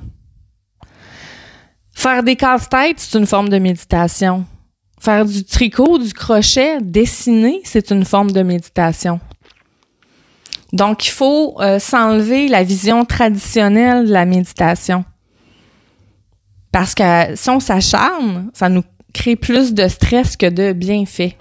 Faire 1.96 2.22
des 2.22 2.36
casse-têtes, 2.36 3.00
c'est 3.00 3.18
une 3.18 3.26
forme 3.26 3.50
de 3.50 3.58
méditation. 3.58 4.46
Faire 5.00 5.26
du 5.26 5.46
tricot, 5.46 5.98
du 5.98 6.14
crochet, 6.14 6.80
dessiner, 6.82 7.62
c'est 7.64 7.92
une 7.92 8.04
forme 8.04 8.32
de 8.32 8.44
méditation. 8.44 9.20
Donc, 10.74 11.08
il 11.08 11.12
faut 11.12 11.56
euh, 11.62 11.80
s'enlever 11.80 12.50
la 12.50 12.64
vision 12.64 13.06
traditionnelle 13.06 14.06
de 14.06 14.12
la 14.12 14.26
méditation. 14.26 15.06
Parce 16.74 16.94
que 16.94 17.36
si 17.36 17.50
on 17.50 17.62
s'acharne, 17.62 18.52
ça 18.54 18.68
nous 18.68 18.84
crée 19.14 19.38
plus 19.38 19.74
de 19.74 19.88
stress 19.88 20.36
que 20.36 20.48
de 20.48 20.74
bienfaits. 20.74 21.36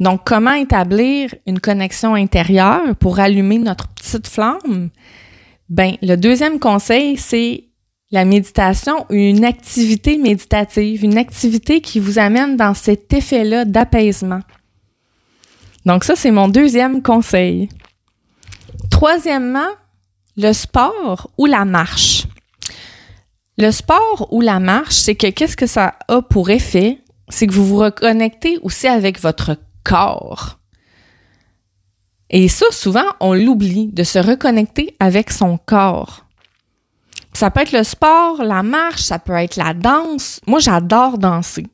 Donc, 0.00 0.22
comment 0.24 0.52
établir 0.52 1.34
une 1.46 1.60
connexion 1.60 2.14
intérieure 2.14 2.94
pour 2.96 3.18
allumer 3.18 3.58
notre 3.58 3.88
petite 3.88 4.28
flamme? 4.28 4.90
Ben, 5.68 5.96
le 6.02 6.16
deuxième 6.16 6.60
conseil, 6.60 7.16
c'est 7.16 7.64
la 8.10 8.24
méditation, 8.24 9.04
une 9.10 9.44
activité 9.44 10.16
méditative, 10.16 11.04
une 11.04 11.18
activité 11.18 11.80
qui 11.80 12.00
vous 12.00 12.18
amène 12.18 12.56
dans 12.56 12.74
cet 12.74 13.12
effet-là 13.12 13.64
d'apaisement. 13.64 14.40
Donc 15.84 16.04
ça, 16.04 16.16
c'est 16.16 16.30
mon 16.30 16.48
deuxième 16.48 17.02
conseil. 17.02 17.68
Troisièmement, 18.90 19.68
le 20.36 20.52
sport 20.52 21.30
ou 21.36 21.46
la 21.46 21.64
marche. 21.64 22.26
Le 23.58 23.72
sport 23.72 24.28
ou 24.30 24.40
la 24.40 24.60
marche, 24.60 24.94
c'est 24.94 25.16
que 25.16 25.28
qu'est-ce 25.28 25.56
que 25.56 25.66
ça 25.66 25.96
a 26.06 26.22
pour 26.22 26.48
effet? 26.50 27.00
C'est 27.28 27.46
que 27.46 27.52
vous 27.52 27.66
vous 27.66 27.78
reconnectez 27.78 28.58
aussi 28.62 28.86
avec 28.86 29.20
votre 29.20 29.56
corps. 29.84 30.58
Et 32.30 32.48
ça, 32.48 32.66
souvent, 32.70 33.06
on 33.20 33.34
l'oublie 33.34 33.88
de 33.88 34.02
se 34.04 34.18
reconnecter 34.18 34.94
avec 35.00 35.30
son 35.30 35.58
corps. 35.58 36.26
Ça 37.32 37.50
peut 37.50 37.60
être 37.60 37.72
le 37.72 37.84
sport, 37.84 38.42
la 38.42 38.62
marche, 38.62 39.02
ça 39.02 39.18
peut 39.18 39.32
être 39.34 39.56
la 39.56 39.72
danse. 39.72 40.40
Moi, 40.46 40.58
j'adore 40.58 41.18
danser. 41.18 41.66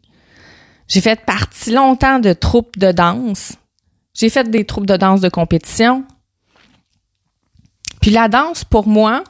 J'ai 0.88 1.00
fait 1.00 1.24
partie 1.24 1.72
longtemps 1.72 2.18
de 2.18 2.32
troupes 2.32 2.78
de 2.78 2.92
danse. 2.92 3.54
J'ai 4.14 4.28
fait 4.28 4.48
des 4.48 4.64
troupes 4.64 4.86
de 4.86 4.96
danse 4.96 5.20
de 5.20 5.28
compétition. 5.28 6.04
Puis 8.00 8.10
la 8.10 8.28
danse, 8.28 8.64
pour 8.64 8.86
moi, 8.86 9.24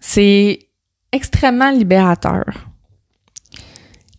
c'est 0.00 0.68
extrêmement 1.12 1.70
libérateur. 1.70 2.44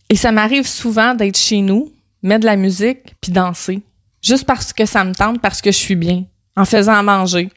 Et 0.09 0.15
ça 0.15 0.31
m'arrive 0.31 0.67
souvent 0.67 1.15
d'être 1.15 1.37
chez 1.37 1.61
nous, 1.61 1.91
mettre 2.21 2.41
de 2.41 2.45
la 2.45 2.55
musique, 2.55 3.15
puis 3.21 3.31
danser. 3.31 3.81
Juste 4.21 4.45
parce 4.45 4.73
que 4.73 4.85
ça 4.85 5.03
me 5.03 5.13
tente, 5.13 5.41
parce 5.41 5.61
que 5.61 5.71
je 5.71 5.77
suis 5.77 5.95
bien, 5.95 6.25
en 6.55 6.65
faisant 6.65 6.93
à 6.93 7.03
manger, 7.03 7.49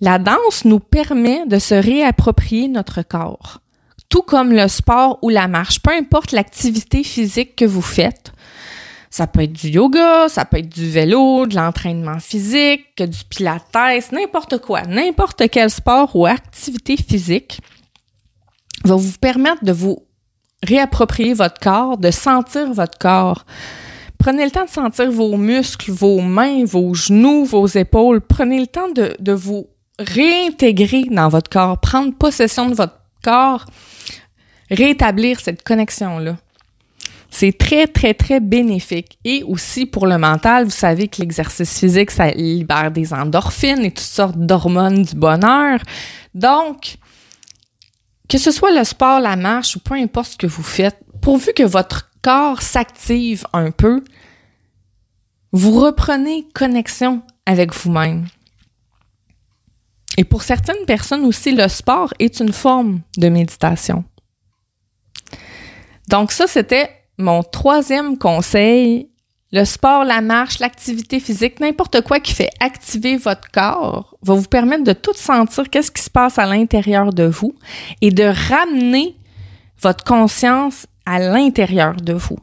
la 0.00 0.18
danse 0.18 0.64
nous 0.64 0.80
permet 0.80 1.46
de 1.46 1.58
se 1.58 1.74
réapproprier 1.74 2.68
notre 2.68 3.02
corps, 3.02 3.60
tout 4.08 4.22
comme 4.22 4.52
le 4.52 4.68
sport 4.68 5.18
ou 5.22 5.30
la 5.30 5.48
marche, 5.48 5.80
peu 5.80 5.92
importe 5.92 6.32
l'activité 6.32 7.02
physique 7.02 7.56
que 7.56 7.64
vous 7.64 7.82
faites. 7.82 8.32
Ça 9.08 9.26
peut 9.26 9.44
être 9.44 9.52
du 9.54 9.68
yoga, 9.68 10.28
ça 10.28 10.44
peut 10.44 10.58
être 10.58 10.68
du 10.68 10.90
vélo, 10.90 11.46
de 11.46 11.56
l'entraînement 11.56 12.18
physique, 12.18 13.02
du 13.02 13.24
pilates, 13.30 14.12
n'importe 14.12 14.58
quoi, 14.58 14.82
n'importe 14.82 15.48
quel 15.48 15.70
sport 15.70 16.14
ou 16.14 16.26
activité 16.26 16.96
physique 16.98 17.60
va 18.84 18.96
vous 18.96 19.16
permettre 19.18 19.64
de 19.64 19.72
vous 19.72 20.05
réapproprier 20.66 21.34
votre 21.34 21.60
corps, 21.60 21.98
de 21.98 22.10
sentir 22.10 22.72
votre 22.72 22.98
corps. 22.98 23.44
Prenez 24.18 24.44
le 24.44 24.50
temps 24.50 24.64
de 24.64 24.70
sentir 24.70 25.10
vos 25.10 25.36
muscles, 25.36 25.90
vos 25.90 26.20
mains, 26.20 26.64
vos 26.64 26.94
genoux, 26.94 27.44
vos 27.44 27.66
épaules. 27.66 28.20
Prenez 28.20 28.60
le 28.60 28.66
temps 28.66 28.88
de, 28.90 29.32
vous 29.32 29.68
réintégrer 29.98 31.04
dans 31.10 31.28
votre 31.28 31.50
corps, 31.50 31.78
prendre 31.80 32.14
possession 32.14 32.68
de 32.68 32.74
votre 32.74 32.98
corps, 33.22 33.66
rétablir 34.70 35.40
cette 35.40 35.62
connexion-là. 35.62 36.36
C'est 37.30 37.56
très, 37.56 37.86
très, 37.86 38.14
très 38.14 38.40
bénéfique. 38.40 39.18
Et 39.24 39.42
aussi 39.42 39.84
pour 39.84 40.06
le 40.06 40.16
mental, 40.16 40.64
vous 40.64 40.70
savez 40.70 41.08
que 41.08 41.20
l'exercice 41.20 41.78
physique, 41.78 42.10
ça 42.10 42.30
libère 42.30 42.90
des 42.90 43.12
endorphines 43.12 43.84
et 43.84 43.90
toutes 43.90 44.00
sortes 44.00 44.38
d'hormones 44.38 45.02
du 45.02 45.14
bonheur. 45.14 45.80
Donc, 46.34 46.96
que 48.28 48.38
ce 48.38 48.50
soit 48.50 48.72
le 48.72 48.84
sport, 48.84 49.20
la 49.20 49.36
marche 49.36 49.76
ou 49.76 49.80
peu 49.80 49.94
importe 49.94 50.32
ce 50.32 50.36
que 50.36 50.46
vous 50.46 50.62
faites, 50.62 50.98
pourvu 51.22 51.52
que 51.54 51.62
votre 51.62 52.10
corps 52.22 52.62
s'active 52.62 53.46
un 53.52 53.70
peu, 53.70 54.02
vous 55.52 55.80
reprenez 55.80 56.46
connexion 56.54 57.22
avec 57.46 57.74
vous-même. 57.74 58.26
Et 60.16 60.24
pour 60.24 60.42
certaines 60.42 60.84
personnes 60.86 61.24
aussi, 61.24 61.52
le 61.52 61.68
sport 61.68 62.12
est 62.18 62.40
une 62.40 62.52
forme 62.52 63.00
de 63.16 63.28
méditation. 63.28 64.04
Donc 66.08 66.32
ça, 66.32 66.46
c'était 66.46 66.90
mon 67.18 67.42
troisième 67.42 68.18
conseil. 68.18 69.10
Le 69.56 69.64
sport, 69.64 70.04
la 70.04 70.20
marche, 70.20 70.58
l'activité 70.58 71.18
physique, 71.18 71.60
n'importe 71.60 72.02
quoi 72.02 72.20
qui 72.20 72.34
fait 72.34 72.50
activer 72.60 73.16
votre 73.16 73.50
corps 73.50 74.14
va 74.20 74.34
vous 74.34 74.48
permettre 74.48 74.84
de 74.84 74.92
tout 74.92 75.14
sentir 75.14 75.70
qu'est-ce 75.70 75.90
qui 75.90 76.02
se 76.02 76.10
passe 76.10 76.38
à 76.38 76.44
l'intérieur 76.44 77.10
de 77.10 77.22
vous 77.22 77.54
et 78.02 78.10
de 78.10 78.24
ramener 78.24 79.16
votre 79.80 80.04
conscience 80.04 80.86
à 81.06 81.18
l'intérieur 81.20 81.94
de 81.96 82.12
vous. 82.12 82.38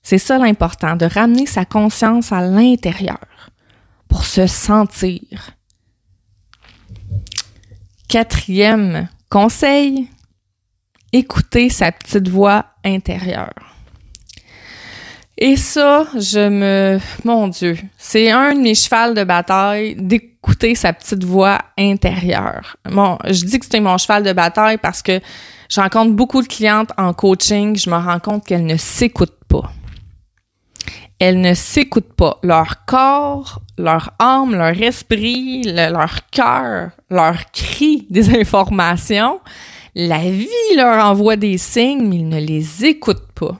C'est 0.00 0.16
ça 0.16 0.38
l'important, 0.38 0.96
de 0.96 1.04
ramener 1.04 1.44
sa 1.44 1.66
conscience 1.66 2.32
à 2.32 2.40
l'intérieur 2.40 3.50
pour 4.08 4.24
se 4.24 4.46
sentir 4.46 5.50
quatrième 8.08 9.10
conseil, 9.28 10.08
écouter 11.12 11.68
sa 11.68 11.92
petite 11.92 12.28
voix 12.28 12.64
intérieure. 12.82 13.75
Et 15.38 15.56
ça, 15.56 16.06
je 16.14 16.48
me... 16.48 16.98
Mon 17.24 17.48
Dieu, 17.48 17.76
c'est 17.98 18.30
un 18.30 18.54
de 18.54 18.60
mes 18.60 18.74
chevals 18.74 19.14
de 19.14 19.22
bataille 19.22 19.94
d'écouter 19.96 20.74
sa 20.74 20.94
petite 20.94 21.24
voix 21.24 21.58
intérieure. 21.78 22.76
Bon, 22.90 23.18
je 23.24 23.44
dis 23.44 23.58
que 23.58 23.66
c'est 23.70 23.80
mon 23.80 23.98
cheval 23.98 24.22
de 24.22 24.32
bataille 24.32 24.78
parce 24.78 25.02
que 25.02 25.20
je 25.68 25.80
rencontre 25.80 26.12
beaucoup 26.12 26.40
de 26.40 26.48
clientes 26.48 26.90
en 26.96 27.12
coaching, 27.12 27.76
je 27.76 27.90
me 27.90 27.96
rends 27.96 28.20
compte 28.20 28.46
qu'elles 28.46 28.64
ne 28.64 28.76
s'écoutent 28.76 29.44
pas. 29.46 29.72
Elles 31.18 31.40
ne 31.40 31.52
s'écoutent 31.54 32.14
pas. 32.14 32.38
Leur 32.42 32.84
corps, 32.86 33.60
leur 33.76 34.12
âme, 34.18 34.54
leur 34.54 34.80
esprit, 34.80 35.64
leur 35.64 36.30
cœur 36.30 36.90
leur 37.10 37.50
crie 37.52 38.06
des 38.10 38.38
informations. 38.38 39.40
La 39.94 40.18
vie 40.18 40.48
leur 40.76 41.04
envoie 41.04 41.36
des 41.36 41.58
signes, 41.58 42.06
mais 42.06 42.16
ils 42.16 42.28
ne 42.28 42.40
les 42.40 42.84
écoutent 42.84 43.32
pas. 43.34 43.58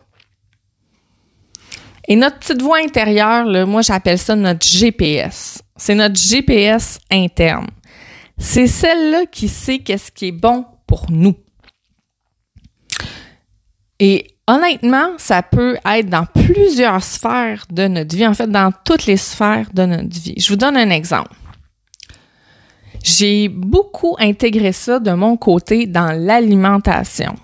Et 2.09 2.17
notre 2.17 2.39
petite 2.39 2.63
voix 2.63 2.79
intérieure, 2.79 3.45
là, 3.45 3.67
moi 3.67 3.83
j'appelle 3.83 4.19
ça 4.19 4.37
notre 4.37 4.67
GPS. 4.67 5.63
C'est 5.77 5.95
notre 5.95 6.17
GPS 6.17 6.99
interne. 7.11 7.67
C'est 8.39 8.67
celle-là 8.67 9.27
qui 9.27 9.49
sait 9.49 9.79
qu'est-ce 9.79 10.13
qui 10.13 10.29
est 10.29 10.33
bon 10.33 10.65
pour 10.87 11.07
nous. 11.11 11.35
Et 13.99 14.27
honnêtement, 14.47 15.13
ça 15.17 15.43
peut 15.43 15.79
être 15.85 16.09
dans 16.09 16.27
plusieurs 16.27 17.03
sphères 17.03 17.65
de 17.71 17.89
notre 17.89 18.15
vie, 18.15 18.27
en 18.27 18.35
fait, 18.35 18.51
dans 18.51 18.73
toutes 18.85 19.07
les 19.07 19.17
sphères 19.17 19.69
de 19.73 19.87
notre 19.87 20.21
vie. 20.21 20.35
Je 20.39 20.49
vous 20.49 20.57
donne 20.57 20.77
un 20.77 20.91
exemple. 20.91 21.35
J'ai 23.03 23.49
beaucoup 23.49 24.17
intégré 24.19 24.73
ça 24.73 24.99
de 24.99 25.13
mon 25.13 25.37
côté 25.37 25.87
dans 25.87 26.13
l'alimentation 26.13 27.37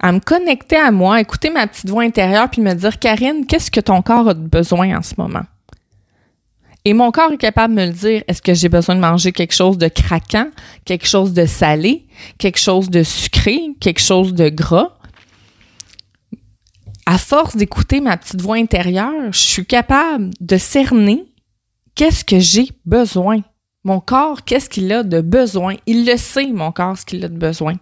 à 0.00 0.12
me 0.12 0.20
connecter 0.20 0.76
à 0.76 0.90
moi, 0.90 1.20
écouter 1.20 1.50
ma 1.50 1.66
petite 1.66 1.88
voix 1.88 2.02
intérieure, 2.02 2.50
puis 2.50 2.60
me 2.60 2.74
dire, 2.74 2.98
Karine, 2.98 3.46
qu'est-ce 3.46 3.70
que 3.70 3.80
ton 3.80 4.02
corps 4.02 4.28
a 4.28 4.34
besoin 4.34 4.98
en 4.98 5.02
ce 5.02 5.14
moment? 5.16 5.44
Et 6.84 6.92
mon 6.92 7.10
corps 7.10 7.32
est 7.32 7.38
capable 7.38 7.74
de 7.74 7.80
me 7.80 7.86
le 7.86 7.92
dire, 7.92 8.22
est-ce 8.28 8.40
que 8.40 8.54
j'ai 8.54 8.68
besoin 8.68 8.94
de 8.94 9.00
manger 9.00 9.32
quelque 9.32 9.54
chose 9.54 9.76
de 9.76 9.88
craquant, 9.88 10.48
quelque 10.84 11.06
chose 11.08 11.32
de 11.32 11.44
salé, 11.44 12.06
quelque 12.38 12.60
chose 12.60 12.90
de 12.90 13.02
sucré, 13.02 13.60
quelque 13.80 14.00
chose 14.00 14.34
de 14.34 14.48
gras? 14.48 14.92
À 17.04 17.18
force 17.18 17.56
d'écouter 17.56 18.00
ma 18.00 18.16
petite 18.16 18.40
voix 18.40 18.56
intérieure, 18.56 19.32
je 19.32 19.38
suis 19.38 19.66
capable 19.66 20.30
de 20.40 20.56
cerner 20.56 21.24
qu'est-ce 21.96 22.24
que 22.24 22.38
j'ai 22.38 22.68
besoin. 22.84 23.40
Mon 23.82 23.98
corps, 23.98 24.44
qu'est-ce 24.44 24.68
qu'il 24.70 24.92
a 24.92 25.02
de 25.02 25.20
besoin? 25.20 25.74
Il 25.86 26.06
le 26.06 26.16
sait, 26.16 26.46
mon 26.46 26.70
corps, 26.70 26.98
ce 26.98 27.04
qu'il 27.04 27.24
a 27.24 27.28
de 27.28 27.36
besoin. 27.36 27.74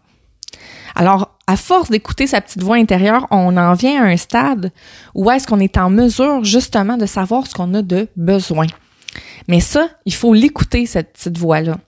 Alors, 0.94 1.36
à 1.46 1.56
force 1.56 1.90
d'écouter 1.90 2.26
sa 2.26 2.40
petite 2.40 2.62
voix 2.62 2.76
intérieure, 2.76 3.26
on 3.30 3.56
en 3.56 3.74
vient 3.74 4.02
à 4.02 4.06
un 4.06 4.16
stade 4.16 4.72
où 5.14 5.30
est-ce 5.30 5.46
qu'on 5.46 5.60
est 5.60 5.76
en 5.76 5.90
mesure 5.90 6.44
justement 6.44 6.96
de 6.96 7.06
savoir 7.06 7.46
ce 7.46 7.54
qu'on 7.54 7.74
a 7.74 7.82
de 7.82 8.08
besoin. 8.16 8.66
Mais 9.48 9.60
ça, 9.60 9.88
il 10.06 10.14
faut 10.14 10.34
l'écouter, 10.34 10.86
cette 10.86 11.12
petite 11.12 11.38
voix-là. 11.38 11.78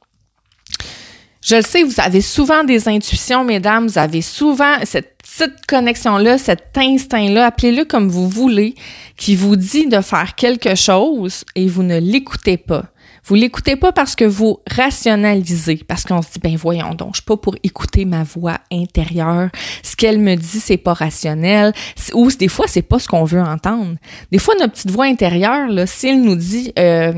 Je 1.43 1.55
le 1.55 1.63
sais, 1.63 1.85
vous 1.85 2.01
avez 2.01 2.23
souvent 2.23 2.65
des 2.65 2.89
intuitions, 2.89 3.45
mesdames, 3.45 3.87
vous 3.87 3.99
avez 3.99 4.21
souvent 4.21 4.75
cette 4.83 5.17
petite 5.19 5.65
connexion-là, 5.67 6.39
cet 6.39 6.77
instinct-là, 6.77 7.47
appelez-le 7.47 7.85
comme 7.85 8.09
vous 8.09 8.29
voulez, 8.29 8.75
qui 9.17 9.37
vous 9.37 9.55
dit 9.55 9.87
de 9.87 10.01
faire 10.01 10.35
quelque 10.35 10.75
chose 10.75 11.45
et 11.55 11.69
vous 11.69 11.85
ne 11.85 12.01
l'écoutez 12.01 12.57
pas. 12.57 12.87
Vous 13.27 13.35
l'écoutez 13.35 13.75
pas 13.75 13.91
parce 13.91 14.15
que 14.15 14.25
vous 14.25 14.61
rationalisez, 14.71 15.81
parce 15.89 16.05
qu'on 16.05 16.23
se 16.23 16.29
dit, 16.33 16.39
ben 16.39 16.57
voyons 16.57 16.95
donc, 16.95 17.15
je 17.15 17.17
suis 17.17 17.25
pas 17.25 17.37
pour 17.37 17.57
écouter 17.65 18.05
ma 18.05 18.23
voix 18.23 18.59
intérieure. 18.71 19.49
Ce 19.83 19.97
qu'elle 19.97 20.21
me 20.21 20.37
dit, 20.37 20.61
c'est 20.61 20.77
pas 20.77 20.95
rationnel. 20.95 21.73
Ou 22.15 22.31
des 22.31 22.47
fois, 22.47 22.67
c'est 22.69 22.83
pas 22.83 23.01
ce 23.01 23.09
qu'on 23.09 23.25
veut 23.25 23.41
entendre. 23.41 23.97
Des 24.31 24.39
fois, 24.39 24.55
notre 24.61 24.75
petite 24.75 24.93
voix 24.93 25.07
intérieure, 25.07 25.67
là, 25.69 25.87
s'il 25.87 26.23
nous 26.23 26.37
dit, 26.37 26.73
euh, 26.79 27.15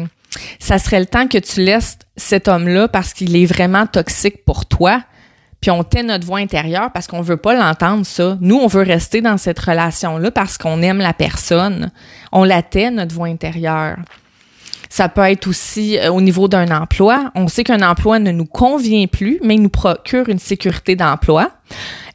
ça 0.59 0.79
serait 0.79 1.01
le 1.01 1.07
temps 1.07 1.29
que 1.29 1.37
tu 1.37 1.61
laisses 1.62 1.99
cet 2.16 2.49
homme-là 2.49 2.88
parce 2.88 3.12
qu'il 3.12 3.37
est 3.37 3.47
vraiment 3.47 3.87
toxique 3.87 4.47
pour 4.47 4.64
toi, 4.64 5.03
puis 5.61 5.71
on 5.71 5.85
tait 5.85 6.05
notre 6.05 6.25
voix 6.25 6.38
intérieure 6.38 6.90
parce 6.90 7.07
qu'on 7.07 7.21
veut 7.21 7.37
pas 7.37 7.53
l'entendre, 7.53 8.07
ça. 8.07 8.38
Nous, 8.40 8.57
on 8.57 8.66
veut 8.66 8.83
rester 8.83 9.21
dans 9.21 9.37
cette 9.37 9.59
relation-là 9.59 10.31
parce 10.31 10.57
qu'on 10.57 10.81
aime 10.81 10.99
la 10.99 11.12
personne. 11.12 11.90
On 12.33 12.44
la 12.44 12.62
tait, 12.62 12.90
notre 12.90 13.14
voix 13.14 13.27
intérieure. 13.27 13.99
Ça 14.88 15.09
peut 15.09 15.22
être 15.22 15.46
aussi 15.46 15.98
euh, 15.98 16.11
au 16.11 16.20
niveau 16.20 16.48
d'un 16.48 16.70
emploi. 16.70 17.31
On 17.35 17.48
sait 17.48 17.64
qu'un 17.64 17.83
emploi 17.83 18.18
ne 18.18 18.31
nous 18.31 18.46
convient 18.46 19.07
plus, 19.07 19.38
mais 19.42 19.55
il 19.57 19.62
nous 19.62 19.68
procure 19.68 20.29
une 20.29 20.38
sécurité 20.38 20.96
d'emploi. 20.96 21.51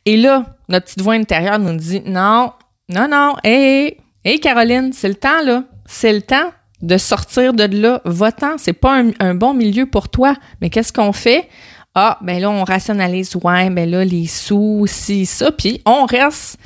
Et 0.06 0.18
là, 0.18 0.46
notre 0.70 0.86
petite 0.86 1.02
voix 1.02 1.14
intérieure 1.14 1.60
nous 1.60 1.76
dit 1.76 2.02
non, 2.06 2.52
non, 2.90 3.08
non, 3.10 3.36
hé, 3.44 3.98
hé, 4.26 4.40
Caroline, 4.40 4.92
c'est 4.94 5.08
le 5.08 5.16
temps, 5.16 5.42
là. 5.44 5.64
C'est 5.86 6.14
le 6.14 6.22
temps 6.22 6.52
de 6.82 6.98
sortir 6.98 7.54
de 7.54 7.64
là. 7.64 8.02
Va-t'en. 8.06 8.58
C'est 8.58 8.74
pas 8.74 9.00
un, 9.00 9.12
un, 9.20 9.36
bon 9.36 9.54
milieu 9.54 9.86
pour 9.86 10.10
toi. 10.10 10.36
Mais 10.62 10.70
qu'est-ce 10.70 10.92
qu'on 10.92 11.14
fait? 11.14 11.48
Ah, 11.96 12.18
ben 12.22 12.40
là, 12.42 12.50
on 12.50 12.64
rationalise. 12.64 13.36
Ouais, 13.36 13.70
ben 13.70 13.90
là, 13.90 14.04
les 14.04 14.26
sous, 14.28 14.86
si, 14.88 15.26
ça. 15.26 15.52
Puis 15.52 15.82
on 15.86 16.06
reste 16.06 16.58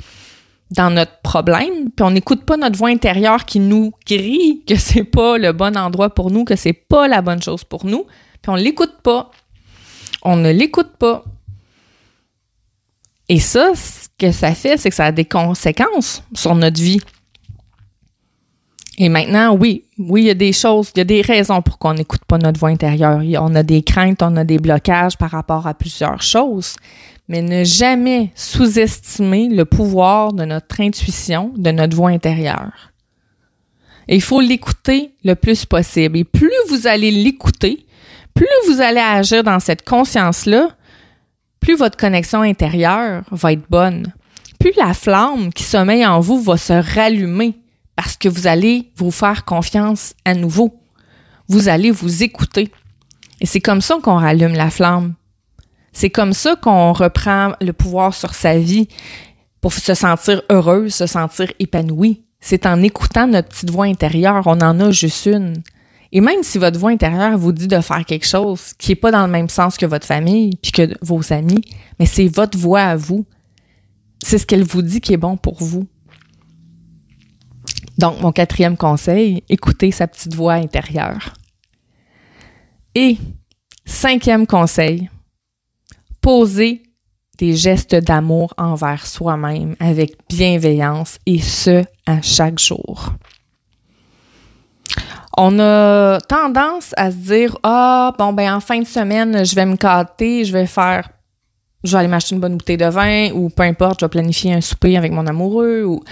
dans 0.70 0.90
notre 0.90 1.20
problème, 1.22 1.90
puis 1.94 2.04
on 2.04 2.10
n'écoute 2.10 2.44
pas 2.44 2.56
notre 2.56 2.76
voix 2.76 2.90
intérieure 2.90 3.46
qui 3.46 3.58
nous 3.58 3.92
crie 4.04 4.62
que 4.66 4.76
c'est 4.76 5.04
pas 5.04 5.38
le 5.38 5.52
bon 5.52 5.76
endroit 5.76 6.10
pour 6.10 6.30
nous, 6.30 6.44
que 6.44 6.56
c'est 6.56 6.74
pas 6.74 7.08
la 7.08 7.22
bonne 7.22 7.42
chose 7.42 7.64
pour 7.64 7.86
nous, 7.86 8.04
puis 8.42 8.50
on 8.50 8.54
l'écoute 8.54 8.96
pas. 9.02 9.30
On 10.22 10.36
ne 10.36 10.50
l'écoute 10.50 10.96
pas. 10.98 11.24
Et 13.28 13.40
ça, 13.40 13.72
ce 13.74 14.08
que 14.18 14.32
ça 14.32 14.54
fait, 14.54 14.76
c'est 14.76 14.90
que 14.90 14.96
ça 14.96 15.06
a 15.06 15.12
des 15.12 15.24
conséquences 15.24 16.22
sur 16.34 16.54
notre 16.54 16.80
vie. 16.80 17.00
Et 18.98 19.08
maintenant, 19.08 19.54
oui, 19.54 19.84
oui, 19.98 20.22
il 20.22 20.26
y 20.26 20.30
a 20.30 20.34
des 20.34 20.52
choses, 20.52 20.90
il 20.94 20.98
y 20.98 21.00
a 21.02 21.04
des 21.04 21.22
raisons 21.22 21.62
pour 21.62 21.78
qu'on 21.78 21.94
n'écoute 21.94 22.24
pas 22.26 22.36
notre 22.36 22.58
voix 22.58 22.70
intérieure. 22.70 23.22
On 23.40 23.54
a 23.54 23.62
des 23.62 23.82
craintes, 23.82 24.22
on 24.22 24.36
a 24.36 24.44
des 24.44 24.58
blocages 24.58 25.16
par 25.16 25.30
rapport 25.30 25.66
à 25.66 25.74
plusieurs 25.74 26.20
choses 26.20 26.74
mais 27.28 27.42
ne 27.42 27.62
jamais 27.62 28.32
sous-estimer 28.34 29.48
le 29.48 29.64
pouvoir 29.64 30.32
de 30.32 30.44
notre 30.44 30.80
intuition, 30.80 31.52
de 31.56 31.70
notre 31.70 31.94
voix 31.94 32.10
intérieure. 32.10 32.92
Et 34.08 34.16
il 34.16 34.22
faut 34.22 34.40
l'écouter 34.40 35.12
le 35.22 35.34
plus 35.34 35.66
possible. 35.66 36.16
Et 36.16 36.24
plus 36.24 36.50
vous 36.70 36.86
allez 36.86 37.10
l'écouter, 37.10 37.86
plus 38.34 38.46
vous 38.66 38.80
allez 38.80 39.00
agir 39.00 39.44
dans 39.44 39.60
cette 39.60 39.84
conscience-là, 39.84 40.70
plus 41.60 41.76
votre 41.76 41.96
connexion 41.96 42.40
intérieure 42.40 43.24
va 43.30 43.52
être 43.52 43.68
bonne. 43.68 44.12
Plus 44.58 44.72
la 44.76 44.94
flamme 44.94 45.52
qui 45.52 45.62
sommeille 45.62 46.06
en 46.06 46.20
vous 46.20 46.40
va 46.40 46.56
se 46.56 46.72
rallumer 46.72 47.54
parce 47.94 48.16
que 48.16 48.28
vous 48.28 48.46
allez 48.46 48.90
vous 48.96 49.10
faire 49.10 49.44
confiance 49.44 50.14
à 50.24 50.34
nouveau. 50.34 50.80
Vous 51.48 51.68
allez 51.68 51.90
vous 51.90 52.22
écouter. 52.22 52.70
Et 53.40 53.46
c'est 53.46 53.60
comme 53.60 53.80
ça 53.80 53.98
qu'on 54.02 54.16
rallume 54.16 54.54
la 54.54 54.70
flamme. 54.70 55.14
C'est 55.92 56.10
comme 56.10 56.32
ça 56.32 56.56
qu'on 56.56 56.92
reprend 56.92 57.52
le 57.60 57.72
pouvoir 57.72 58.14
sur 58.14 58.34
sa 58.34 58.58
vie 58.58 58.88
pour 59.60 59.72
se 59.72 59.94
sentir 59.94 60.42
heureuse, 60.50 60.94
se 60.94 61.06
sentir 61.06 61.52
épanouie. 61.58 62.24
C'est 62.40 62.66
en 62.66 62.82
écoutant 62.82 63.26
notre 63.26 63.48
petite 63.48 63.70
voix 63.70 63.86
intérieure. 63.86 64.42
On 64.46 64.60
en 64.60 64.78
a 64.80 64.90
juste 64.90 65.26
une. 65.26 65.54
Et 66.12 66.20
même 66.20 66.42
si 66.42 66.58
votre 66.58 66.78
voix 66.78 66.90
intérieure 66.90 67.36
vous 67.36 67.52
dit 67.52 67.68
de 67.68 67.80
faire 67.80 68.04
quelque 68.04 68.26
chose 68.26 68.72
qui 68.78 68.92
n'est 68.92 68.96
pas 68.96 69.10
dans 69.10 69.26
le 69.26 69.32
même 69.32 69.48
sens 69.48 69.76
que 69.76 69.86
votre 69.86 70.06
famille 70.06 70.56
puis 70.62 70.72
que 70.72 70.94
vos 71.02 71.32
amis, 71.32 71.62
mais 71.98 72.06
c'est 72.06 72.28
votre 72.28 72.56
voix 72.56 72.82
à 72.82 72.96
vous. 72.96 73.26
C'est 74.22 74.38
ce 74.38 74.46
qu'elle 74.46 74.64
vous 74.64 74.82
dit 74.82 75.00
qui 75.00 75.12
est 75.12 75.18
bon 75.18 75.36
pour 75.36 75.62
vous. 75.62 75.86
Donc, 77.98 78.20
mon 78.20 78.32
quatrième 78.32 78.76
conseil, 78.76 79.42
écoutez 79.48 79.90
sa 79.90 80.06
petite 80.06 80.34
voix 80.34 80.54
intérieure. 80.54 81.34
Et 82.94 83.18
cinquième 83.84 84.46
conseil, 84.46 85.10
poser 86.28 86.82
des 87.38 87.56
gestes 87.56 87.94
d'amour 87.94 88.52
envers 88.58 89.06
soi-même 89.06 89.76
avec 89.80 90.12
bienveillance 90.28 91.16
et 91.24 91.40
ce, 91.40 91.86
à 92.04 92.20
chaque 92.20 92.58
jour. 92.58 93.14
On 95.38 95.58
a 95.58 96.20
tendance 96.20 96.92
à 96.98 97.10
se 97.10 97.16
dire 97.16 97.56
ah 97.62 98.12
bon 98.18 98.34
ben 98.34 98.56
en 98.56 98.60
fin 98.60 98.78
de 98.78 98.86
semaine 98.86 99.42
je 99.42 99.54
vais 99.54 99.64
me 99.64 99.76
gâter, 99.76 100.44
je 100.44 100.52
vais 100.52 100.66
faire 100.66 101.08
je 101.82 101.92
vais 101.92 101.98
aller 102.00 102.08
m'acheter 102.08 102.34
une 102.34 102.42
bonne 102.42 102.58
bouteille 102.58 102.76
de 102.76 102.84
vin 102.84 103.30
ou 103.32 103.48
peu 103.48 103.62
importe, 103.62 104.00
je 104.00 104.04
vais 104.04 104.10
planifier 104.10 104.52
un 104.52 104.60
souper 104.60 104.98
avec 104.98 105.12
mon 105.12 105.26
amoureux 105.26 105.84
ou 105.84 106.02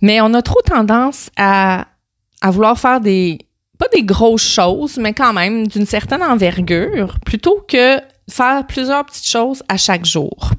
mais 0.00 0.22
on 0.22 0.32
a 0.32 0.40
trop 0.40 0.62
tendance 0.62 1.28
à, 1.36 1.88
à 2.40 2.50
vouloir 2.50 2.78
faire 2.78 3.02
des 3.02 3.38
pas 3.78 3.88
des 3.92 4.04
grosses 4.04 4.48
choses, 4.48 4.96
mais 4.96 5.12
quand 5.12 5.34
même 5.34 5.66
d'une 5.66 5.86
certaine 5.86 6.22
envergure, 6.22 7.18
plutôt 7.26 7.66
que 7.68 8.00
faire 8.30 8.66
plusieurs 8.66 9.04
petites 9.04 9.28
choses 9.28 9.62
à 9.68 9.76
chaque 9.76 10.04
jour. 10.04 10.52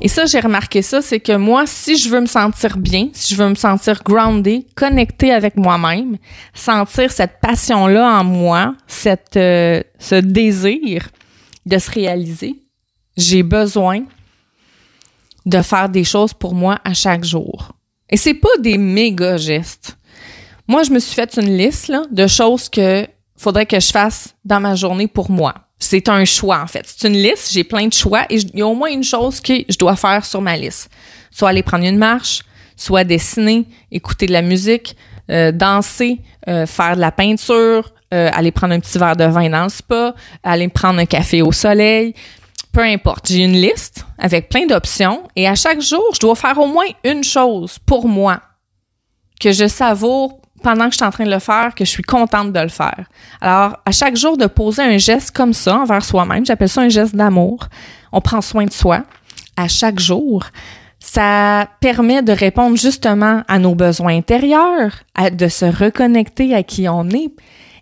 Et 0.00 0.08
ça, 0.08 0.26
j'ai 0.26 0.40
remarqué 0.40 0.82
ça, 0.82 1.00
c'est 1.00 1.20
que 1.20 1.36
moi, 1.36 1.64
si 1.66 1.96
je 1.96 2.08
veux 2.08 2.20
me 2.20 2.26
sentir 2.26 2.76
bien, 2.76 3.08
si 3.12 3.34
je 3.34 3.42
veux 3.42 3.48
me 3.48 3.54
sentir 3.54 4.02
grounded, 4.04 4.64
connecté 4.74 5.32
avec 5.32 5.56
moi-même, 5.56 6.18
sentir 6.54 7.12
cette 7.12 7.40
passion-là 7.40 8.20
en 8.20 8.24
moi, 8.24 8.74
cette, 8.86 9.36
euh, 9.36 9.82
ce 9.98 10.16
désir, 10.16 11.08
de 11.64 11.78
se 11.78 11.90
réaliser. 11.90 12.62
J'ai 13.16 13.42
besoin 13.42 14.04
de 15.46 15.62
faire 15.62 15.88
des 15.88 16.04
choses 16.04 16.34
pour 16.34 16.54
moi 16.54 16.78
à 16.84 16.92
chaque 16.92 17.24
jour. 17.24 17.72
Et 18.10 18.16
c'est 18.16 18.34
pas 18.34 18.56
des 18.60 18.78
méga 18.78 19.36
gestes. 19.36 19.96
Moi, 20.68 20.82
je 20.82 20.90
me 20.90 20.98
suis 20.98 21.14
fait 21.14 21.36
une 21.36 21.56
liste 21.56 21.88
là, 21.88 22.02
de 22.10 22.26
choses 22.26 22.68
que 22.68 23.06
faudrait 23.36 23.66
que 23.66 23.78
je 23.78 23.90
fasse 23.90 24.34
dans 24.44 24.60
ma 24.60 24.74
journée 24.74 25.06
pour 25.06 25.30
moi. 25.30 25.54
C'est 25.78 26.08
un 26.08 26.24
choix, 26.24 26.60
en 26.62 26.66
fait. 26.66 26.84
C'est 26.86 27.08
une 27.08 27.14
liste, 27.14 27.52
j'ai 27.52 27.64
plein 27.64 27.86
de 27.86 27.92
choix 27.92 28.24
et 28.30 28.36
il 28.36 28.58
y 28.58 28.62
a 28.62 28.66
au 28.66 28.74
moins 28.74 28.90
une 28.90 29.04
chose 29.04 29.40
que 29.40 29.52
je 29.68 29.76
dois 29.76 29.96
faire 29.96 30.24
sur 30.24 30.40
ma 30.40 30.56
liste. 30.56 30.90
Soit 31.30 31.50
aller 31.50 31.62
prendre 31.62 31.84
une 31.84 31.98
marche, 31.98 32.42
soit 32.76 33.04
dessiner, 33.04 33.66
écouter 33.90 34.26
de 34.26 34.32
la 34.32 34.42
musique, 34.42 34.96
euh, 35.30 35.52
danser, 35.52 36.20
euh, 36.48 36.66
faire 36.66 36.96
de 36.96 37.00
la 37.00 37.12
peinture, 37.12 37.92
euh, 38.14 38.30
aller 38.32 38.52
prendre 38.52 38.74
un 38.74 38.80
petit 38.80 38.98
verre 38.98 39.16
de 39.16 39.24
vin 39.24 39.50
dans 39.50 39.64
le 39.64 39.68
spa, 39.68 40.14
aller 40.42 40.68
prendre 40.68 41.00
un 41.00 41.06
café 41.06 41.42
au 41.42 41.52
soleil. 41.52 42.14
Peu 42.72 42.82
importe, 42.82 43.28
j'ai 43.28 43.42
une 43.42 43.60
liste 43.60 44.06
avec 44.18 44.48
plein 44.48 44.66
d'options 44.66 45.24
et 45.34 45.48
à 45.48 45.54
chaque 45.54 45.80
jour, 45.80 46.04
je 46.14 46.20
dois 46.20 46.36
faire 46.36 46.58
au 46.58 46.66
moins 46.66 46.86
une 47.04 47.24
chose 47.24 47.78
pour 47.84 48.06
moi 48.06 48.40
que 49.40 49.52
je 49.52 49.66
savoure 49.66 50.40
pendant 50.62 50.86
que 50.86 50.92
je 50.92 50.96
suis 50.96 51.04
en 51.04 51.10
train 51.10 51.24
de 51.24 51.30
le 51.30 51.38
faire, 51.38 51.74
que 51.74 51.84
je 51.84 51.90
suis 51.90 52.02
contente 52.02 52.52
de 52.52 52.60
le 52.60 52.68
faire. 52.68 53.06
Alors, 53.40 53.78
à 53.84 53.90
chaque 53.90 54.16
jour, 54.16 54.36
de 54.36 54.46
poser 54.46 54.82
un 54.82 54.98
geste 54.98 55.30
comme 55.30 55.52
ça 55.52 55.78
envers 55.78 56.04
soi-même, 56.04 56.44
j'appelle 56.44 56.68
ça 56.68 56.82
un 56.82 56.88
geste 56.88 57.14
d'amour. 57.14 57.68
On 58.12 58.20
prend 58.20 58.40
soin 58.40 58.64
de 58.64 58.72
soi 58.72 59.04
à 59.56 59.68
chaque 59.68 59.98
jour. 59.98 60.44
Ça 60.98 61.68
permet 61.80 62.22
de 62.22 62.32
répondre 62.32 62.76
justement 62.76 63.42
à 63.48 63.58
nos 63.58 63.74
besoins 63.74 64.16
intérieurs, 64.16 64.92
de 65.32 65.48
se 65.48 65.66
reconnecter 65.66 66.54
à 66.54 66.62
qui 66.62 66.88
on 66.88 67.08
est. 67.10 67.30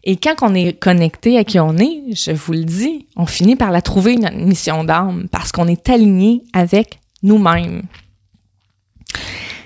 Et 0.07 0.17
quand 0.17 0.35
on 0.43 0.55
est 0.55 0.79
connecté 0.79 1.39
à 1.39 1.45
qui 1.45 1.59
on 1.59 1.79
est, 1.79 2.15
je 2.15 2.33
vous 2.33 2.53
le 2.53 2.65
dis, 2.65 3.07
on 3.17 3.25
finit 3.25 3.57
par 3.57 3.71
la 3.71 3.81
trouver 3.81 4.17
notre 4.17 4.37
mission 4.37 4.85
d'âme 4.85 5.29
parce 5.31 5.51
qu'on 5.51 5.67
est 5.67 5.89
aligné 5.89 6.43
avec 6.53 6.99
nous-mêmes. 7.23 7.85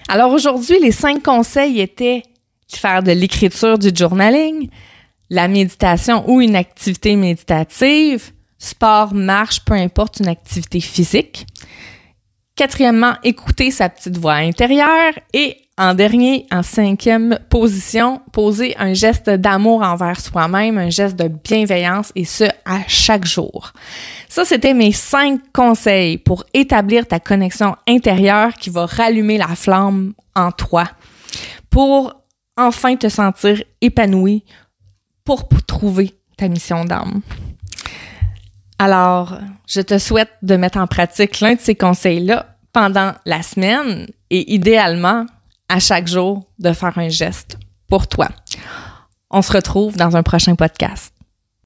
Alors 0.09 0.33
aujourd'hui, 0.33 0.79
les 0.81 0.93
cinq 0.93 1.25
conseils 1.25 1.81
étaient 1.81 2.23
faire 2.77 3.03
de 3.03 3.13
l'écriture, 3.13 3.79
du 3.79 3.91
journaling, 3.95 4.69
la 5.31 5.49
méditation 5.49 6.29
ou 6.29 6.41
une 6.41 6.57
activité 6.57 7.17
méditative, 7.17 8.33
sport, 8.59 9.15
marche, 9.15 9.65
peu 9.65 9.75
importe, 9.75 10.21
une 10.21 10.29
activité 10.29 10.81
physique. 10.81 11.47
Quatrièmement, 12.57 13.15
écouter 13.23 13.71
sa 13.71 13.89
petite 13.89 14.19
voix 14.19 14.35
intérieure. 14.35 15.13
Et 15.33 15.57
en 15.79 15.95
dernier, 15.95 16.45
en 16.51 16.65
cinquième 16.65 17.39
position, 17.51 18.21
poser 18.33 18.77
un 18.79 18.95
geste 18.95 19.31
d'amour 19.31 19.83
envers 19.83 20.19
soi-même, 20.19 20.77
un 20.77 20.91
geste 20.91 21.15
de 21.15 21.29
bienveillance 21.29 22.11
et 22.17 22.25
ce, 22.25 22.45
à 22.65 22.81
chaque 22.89 23.25
jour. 23.25 23.73
Ça, 24.29 24.45
c'était 24.45 24.75
mes 24.75 24.91
cinq 24.91 25.41
conseils 25.53 26.19
pour 26.19 26.45
établir 26.53 27.07
ta 27.07 27.21
connexion 27.21 27.77
intérieure 27.87 28.55
qui 28.55 28.71
va 28.71 28.87
rallumer 28.87 29.39
la 29.39 29.55
flamme 29.55 30.15
en 30.35 30.51
toi. 30.51 30.85
Pour 31.71 32.18
enfin 32.59 32.97
te 32.97 33.09
sentir 33.09 33.63
épanoui 33.81 34.45
pour 35.25 35.49
trouver 35.67 36.19
ta 36.37 36.49
mission 36.49 36.85
d'âme. 36.85 37.23
Alors, 38.79 39.39
je 39.67 39.81
te 39.81 39.99
souhaite 39.99 40.31
de 40.43 40.57
mettre 40.57 40.79
en 40.79 40.87
pratique 40.87 41.41
l'un 41.41 41.55
de 41.55 41.61
ces 41.61 41.75
conseils-là 41.75 42.57
pendant 42.73 43.13
la 43.25 43.43
semaine 43.43 44.07
et 44.31 44.53
idéalement 44.53 45.27
à 45.69 45.81
chaque 45.81 46.07
jour 46.07 46.45
de 46.59 46.73
faire 46.73 46.97
un 46.99 47.09
geste 47.09 47.59
pour 47.89 48.07
toi. 48.07 48.29
On 49.31 49.43
se 49.43 49.53
retrouve 49.53 49.97
dans 49.97 50.17
un 50.17 50.23
prochain 50.23 50.55
podcast. 50.55 51.13